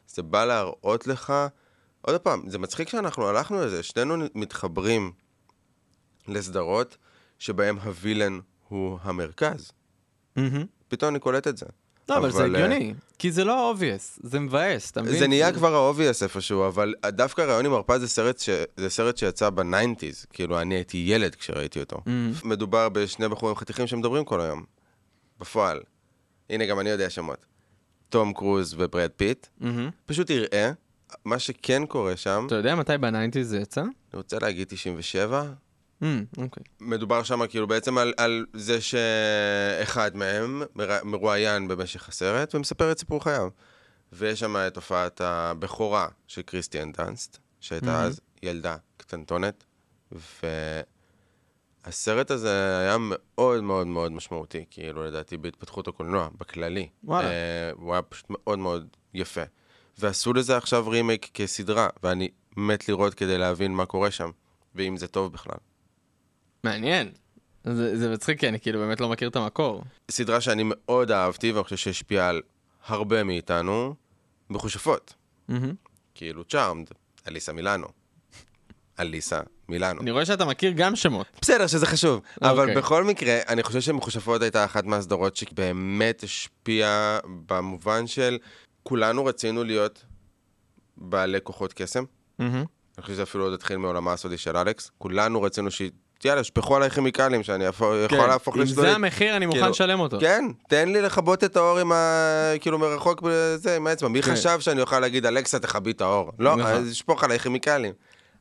זה 0.07 0.23
בא 0.23 0.45
להראות 0.45 1.07
לך, 1.07 1.33
עוד 2.01 2.21
פעם, 2.21 2.51
זה 2.51 2.59
מצחיק 2.59 2.89
שאנחנו 2.89 3.29
הלכנו 3.29 3.61
לזה, 3.61 3.83
שנינו 3.83 4.25
מתחברים 4.35 5.13
לסדרות 6.29 6.97
שבהם 7.39 7.79
ה 7.79 7.86
villain 7.87 8.41
הוא 8.69 8.99
המרכז. 9.03 9.73
מהמם. 10.37 10.65
פתאום 10.89 11.11
אני 11.11 11.19
קולט 11.19 11.47
את 11.47 11.57
זה. 11.57 11.67
לא, 12.11 12.17
אבל 12.17 12.31
זה 12.31 12.41
אה, 12.41 12.47
הגיוני, 12.47 12.95
כי 13.19 13.33
זה 13.33 13.45
לא 13.45 13.69
obvious, 13.69 14.19
זה 14.23 14.41
מבאס, 14.41 14.91
אתה 14.91 15.03
מבין? 15.03 15.19
זה 15.19 15.29
נהיה 15.29 15.53
כבר 15.53 15.75
ה 15.75 15.81
obvious 15.81 16.23
איפשהו, 16.23 16.67
אבל 16.67 16.95
דווקא 17.07 17.43
ראיון 17.43 17.67
עם 17.67 17.73
ערפד 17.75 17.99
זה 17.99 18.09
סרט, 18.09 18.39
ש... 18.39 18.51
זה 18.77 18.91
סרט 18.91 19.17
שיצא 19.17 19.51
ב 19.51 19.58
nineties, 19.58 20.27
כאילו 20.33 20.61
אני 20.61 20.75
הייתי 20.75 21.05
ילד 21.07 21.35
כשראיתי 21.35 21.81
אותו. 21.81 22.01
מהמם. 22.07 22.33
מדובר 22.45 22.89
בשני 22.89 23.29
בחורים 23.29 23.57
חתיכים 23.57 23.87
שמדברים 23.87 24.25
כל 24.25 24.41
היום, 24.41 24.65
בפועל. 25.41 25.81
הנה, 26.51 26.67
גם 26.67 26.81
אני 26.81 26.91
יודע 26.91 27.11
שמות. 27.11 27.47
תום 28.09 28.33
קרוז 28.33 28.75
וברד 28.79 29.11
פיט. 29.17 29.47
מהמם. 29.61 29.91
פשוט 30.07 30.27
תראה, 30.27 30.71
מה 31.25 31.39
שכן 31.39 31.87
קורה 31.87 32.17
שם, 32.17 32.45
אתה 32.47 32.55
יודע 32.55 32.75
מתי 32.75 32.99
ב 32.99 33.04
nineties 33.04 33.49
זה 33.49 33.59
יצא? 33.59 33.81
אני 33.81 33.91
רוצה 34.13 34.39
להגיד 34.39 34.69
97, 34.69 35.43
אמ, 35.43 35.49
אוקיי. 36.39 36.63
מדובר 36.81 37.23
שם 37.23 37.47
כאילו 37.47 37.67
בעצם 37.67 37.99
על, 37.99 38.13
על 38.17 38.47
זה 38.55 38.79
שאחד 38.81 40.17
מהם 40.17 40.63
מר- 40.77 41.05
מרואיין 41.05 41.69
במשך 41.69 42.09
הסרט 42.09 42.55
ומספר 42.55 42.93
את 42.93 42.99
סיפור 42.99 43.25
חייו. 43.25 43.49
ויש 44.13 44.41
שם 44.41 44.57
את 44.57 44.77
הופעת 44.77 45.21
הבכורה 45.21 46.09
של 46.27 46.43
קריסטיאן 46.43 46.93
דאנסט, 46.93 47.39
שהייתה 47.61 47.87
מהמם. 47.87 48.05
אז 48.05 48.21
ילדה 48.43 48.77
קטנטונת, 48.97 49.65
והסרט 51.87 52.31
הזה 52.31 52.79
היה 52.79 52.97
מאוד 53.01 53.61
מאוד 53.61 53.87
מאוד 53.87 54.13
משמעותי, 54.13 54.65
כאילו 54.71 55.05
לדעתי 55.05 55.37
בהתפתחות 55.37 55.89
הקולנוע, 55.89 56.29
בכללי. 56.39 56.89
וואלה. 57.05 57.29
אה, 57.29 57.71
הוא 57.73 57.93
היה 57.93 58.03
פשוט 58.03 58.27
מאוד 58.29 58.59
מאוד 58.59 58.87
יפה. 59.15 59.43
ועשו 59.99 60.33
לזה 60.33 60.57
עכשיו 60.57 60.89
רימייק 60.89 61.31
כסדרה, 61.35 61.89
ואני 62.03 62.29
מת 62.57 62.89
לראות 62.89 63.15
כדי 63.15 63.39
להבין 63.39 63.75
מה 63.75 63.87
קורה 63.87 64.11
שם, 64.11 64.31
ואם 64.75 64.97
זה 64.97 65.07
טוב 65.09 65.33
בכלל. 65.33 65.57
מעניין. 66.65 67.11
זה, 67.65 67.99
זה 67.99 68.11
מצחיק, 68.11 68.41
כי 68.41 68.49
אני 68.49 68.61
כאילו 68.61 68.81
באמת 68.81 69.01
לא 69.01 69.09
מכיר 69.09 69.29
את 69.29 69.37
המקור. 69.37 69.85
סדרה 70.11 70.41
שאני 70.41 70.63
מאוד 70.67 71.11
אהבתי, 71.11 71.53
ואני 71.53 71.65
חושב 71.65 71.77
שהשפיעה 71.77 72.29
על 72.29 72.43
הרבה 72.87 73.25
מאיתנו, 73.25 73.95
מכושפות. 74.51 75.15
מהמם. 75.49 75.75
כאילו 76.15 76.45
צ'ארמד, 76.45 76.87
אליסה 77.29 77.53
מילאנו. 77.53 77.87
אליסה 79.01 79.41
מילאנו. 79.69 80.01
אני 80.01 80.11
רואה 80.11 80.27
שאתה 80.27 80.45
מכיר 80.45 80.73
גם 80.77 80.97
שמות. 80.97 81.27
בסדר, 81.41 81.67
שזה 81.67 81.87
חשוב. 81.87 82.23
אבל 82.43 82.61
אוקיי. 82.61 82.75
בכל 82.75 83.05
מקרה, 83.05 83.39
אני 83.49 83.63
חושב 83.63 83.81
שמכושפות 83.81 84.43
הייתה 84.43 84.65
אחת 84.65 84.85
מהסדרות 84.85 85.37
שבאמת 85.37 86.23
השפיעה 86.23 87.19
במובן 87.47 88.07
של 88.07 88.39
כולנו 88.83 89.25
רצינו 89.25 89.65
להיות 89.65 90.05
בעלי 90.97 91.39
כוחות 91.43 91.73
קסם. 91.73 92.05
מהמם. 92.39 92.55
אני 92.55 93.03
חושב 93.03 93.13
שזה 93.13 93.23
אפילו 93.23 93.45
עוד 93.45 93.53
התחיל 93.53 93.77
מעולמה 93.77 94.13
הסודי 94.13 94.39
של 94.39 94.57
אלכס. 94.57 94.91
כולנו 94.99 95.43
רצינו 95.43 95.71
ש... 95.71 95.83
יאללה, 96.25 96.45
שפכו 96.45 96.77
עליי 96.77 96.91
כימיקלים 96.91 97.43
שאני 97.43 97.65
יכול 97.65 98.05
יכול 98.05 98.27
להפוך 98.27 98.55
כן. 98.55 98.61
אם. 98.61 98.67
זה 98.67 98.95
המחיר, 98.95 99.37
אני 99.37 99.47
מוכן 99.47 99.59
כאילו, 99.59 99.71
לשלם 99.71 100.01
אותו. 100.01 100.21
כן, 100.21 100.45
תן 100.69 100.89
לי 100.89 101.03
לכבות 101.03 101.45
את 101.45 101.57
האור 101.57 101.79
עם 101.79 101.93
ה... 101.93 102.53
כאילו 102.61 102.79
מרחוק 102.79 103.21
בזה, 103.25 103.77
עם 103.77 103.87
האצבע. 103.87 104.09
מי 104.09 104.23
כן. 104.23 104.33
חשב 104.33 104.61
שאני 104.61 104.81
אוכל 104.81 105.01
להגיד, 105.01 105.27
אלכסה, 105.27 105.59
תכבי 105.59 105.91
את 105.91 106.01
האור? 106.01 106.33
לא, 106.39 106.57
נכון. 106.57 106.73
אז 106.73 106.95
שפוך 106.95 107.25
עליי 107.25 107.39
כימיקלים. 107.39 107.93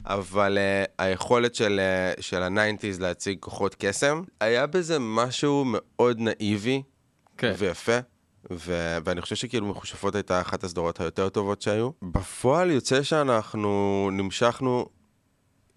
אבל 0.06 0.58
uh, 0.58 0.92
היכולת 0.98 1.56
של, 1.56 1.82
uh, 2.18 2.22
של 2.22 2.44
ה 2.44 2.50
nineties 2.50 3.00
להציג 3.00 3.38
כוחות 3.40 3.76
קסם, 3.80 4.22
היה 4.42 4.68
בזה 4.68 4.98
משהו 5.00 5.66
מאוד 5.68 6.20
נאיבי 6.20 6.82
כן. 7.38 7.54
ויפה. 7.58 7.98
ו- 8.52 8.98
ואני 9.06 9.22
חושב 9.22 9.36
שכאילו 9.36 9.68
מכושפות 9.68 10.16
הייתה 10.16 10.42
אחת 10.42 10.64
הסדרות 10.64 11.02
היותר 11.02 11.30
טובות 11.30 11.62
שהיו. 11.62 11.90
בפועל 12.02 12.72
יוצא 12.72 13.04
שאנחנו 13.04 14.10
נמשכנו, 14.12 14.86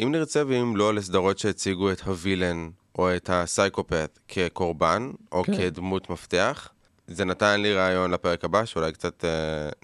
אם 0.00 0.12
נרצה 0.12 0.42
ואם 0.46 0.76
לא, 0.76 0.94
לסדרות 0.94 1.38
שהציגו 1.38 1.92
את 1.92 2.00
ה 2.00 2.09
villain 2.09 2.70
או 2.98 3.16
את 3.16 3.30
הסייקופת 3.32 4.18
כקורבן, 4.28 5.10
או 5.32 5.44
כן. 5.44 5.56
כדמות 5.56 6.10
מפתח. 6.10 6.68
זה 7.06 7.24
נתן 7.24 7.60
לי 7.60 7.74
רעיון 7.74 8.10
לפרק 8.10 8.44
הבא, 8.44 8.64
שאולי 8.64 8.92
קצת 8.92 9.24
אה, 9.24 9.30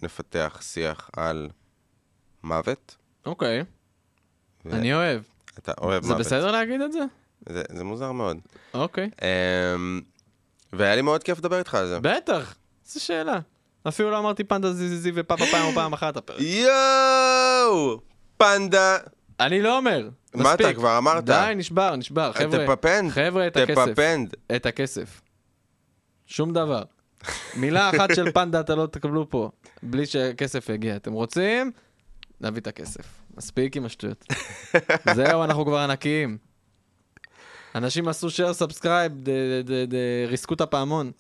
נפתח 0.03 0.59
שיח 0.63 1.11
על 1.17 1.49
מוות. 2.43 2.97
אוקיי, 3.27 3.65
ו- 4.65 4.71
אני 4.73 4.95
אוהב. 4.95 5.23
אתה 5.59 5.73
אוהב 5.81 6.03
זה 6.03 6.09
מוות. 6.09 6.27
בסדר 6.27 6.51
להגיד 6.51 6.81
את 6.81 6.93
זה? 6.93 7.01
זה, 7.49 7.63
זה 7.73 7.85
מוזר 7.85 8.13
מאוד. 8.13 8.37
אוקיי. 8.75 9.11
אמ, 9.23 10.01
והיה 10.73 10.97
לי 10.97 11.03
מאוד 11.03 11.23
כיף 11.23 11.39
לדבר 11.39 11.59
איתך 11.59 11.75
על 11.75 11.87
זה. 11.87 12.01
בטח, 12.01 12.55
זו 12.87 13.05
שאלה. 13.05 13.39
אפילו 13.89 14.11
לא 14.11 14.19
אמרתי 14.19 14.45
פנדה 14.45 14.73
זיזיזי 14.73 15.13
ופאפה 15.15 15.45
פעם 15.51 15.67
או 15.67 15.73
פעם 15.73 15.93
אחת 15.93 16.17
הפרק. 16.17 16.41
יואו! 16.41 18.01
פנדה! 18.37 18.97
אני 19.41 19.63
לא 19.63 19.77
אומר. 19.77 20.09
מה 20.35 20.55
אתה. 20.55 20.75
כבר 20.75 20.99
אמרת? 20.99 21.25
די, 21.25 21.53
נשבר, 21.57 21.97
נשבר. 21.97 22.33
חבר'ה, 22.33 22.67
תפפנד. 22.67 23.11
חבר'ה, 23.11 23.47
את 23.47 23.57
הכסף. 23.57 23.85
תפפנד. 23.89 24.35
את 24.57 24.67
הכסף. 24.67 25.21
שום 26.27 26.53
דבר. 26.53 26.83
מילה 27.57 27.91
אחת 27.91 28.15
של 28.15 28.33
פנדה 28.33 28.61
אתה 28.61 28.75
לא 28.75 28.87
תקבלו 28.87 29.31
פה, 29.31 29.51
בלי 29.83 30.07
שהכסף 30.07 30.69
יגיע. 30.69 30.97
אתם 30.97 31.13
רוצים? 31.13 31.71
נביא 32.41 32.61
את 32.61 32.67
הכסף. 32.67 33.07
מספיק 33.37 33.77
עם 33.77 33.85
השטויות. 33.85 34.25
זהו, 35.15 35.45
אנחנו 35.45 35.65
כבר 35.65 35.79
ענקיים. 35.79 36.39
אנשים 37.75 38.09
עשו 38.09 38.27
share 38.27 38.53
subscribe, 38.53 39.13
ריסקו 40.27 40.55
את 40.55 40.61
הפעמון. 40.61 41.13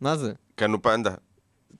מה 0.00 0.16
זה? 0.16 0.32
קנו 0.54 0.82
פנדה. 0.82 1.14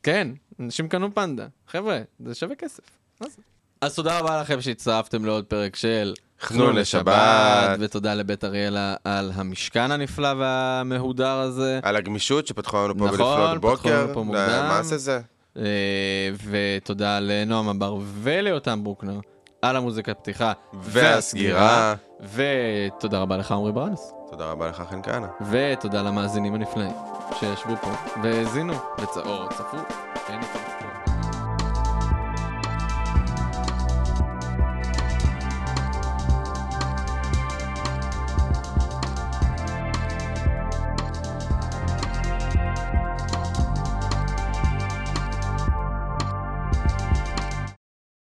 כן, 0.02 0.28
אנשים 0.60 0.88
קנו 0.88 1.14
פנדה. 1.14 1.46
חבר'ה, 1.68 2.00
זה 2.26 2.34
שווה 2.34 2.56
כסף. 2.56 2.84
מה 3.20 3.28
זה? 3.28 3.42
אז 3.80 3.94
תודה 3.94 4.18
רבה 4.18 4.40
לכם 4.40 4.60
שהצטרפתם 4.60 5.24
לעוד 5.24 5.44
פרק 5.44 5.76
של 5.76 6.14
חנון 6.40 6.76
לשבת. 6.76 7.14
ותודה 7.80 8.14
לבית 8.14 8.44
אריאלה 8.44 8.94
על 9.04 9.32
המשכן 9.34 9.90
הנפלא 9.90 10.28
והמהודר 10.38 11.26
הזה. 11.38 11.80
על 11.82 11.96
הגמישות 11.96 12.46
שפתחו 12.46 12.76
לנו 12.84 12.98
פה 12.98 13.04
נכון, 13.06 13.16
בלפנות 13.18 13.56
פתחו 13.56 13.68
בוקר. 13.88 14.04
לנו 14.04 14.14
פה 14.14 14.22
מוקדם. 14.22 14.64
מה 14.68 14.82
זה 14.82 14.98
זה? 14.98 15.20
אה, 15.58 15.62
ותודה 16.50 17.18
לנועם 17.20 17.68
הבר 17.68 17.96
וליותם 18.22 18.84
ברוקנר 18.84 19.18
על 19.62 19.76
המוזיקה 19.76 20.14
פתיחה 20.14 20.52
והסגירה. 20.74 21.94
ותודה 22.34 23.18
רבה 23.18 23.36
לך 23.36 23.52
עמרי 23.52 23.72
ברנס. 23.72 24.12
תודה 24.30 24.44
רבה 24.50 24.68
לך, 24.68 24.82
חן 24.90 25.02
כהנא. 25.02 25.26
ותודה 25.50 26.02
למאזינים 26.02 26.54
הנפלאים 26.54 26.92
שישבו 27.40 27.76
פה 27.76 27.90
והאזינו 28.22 28.72
וצ- 28.98 29.16
או 29.26 29.48
צפו. 29.48 29.76
אין 30.28 30.40
יותר. 30.42 30.75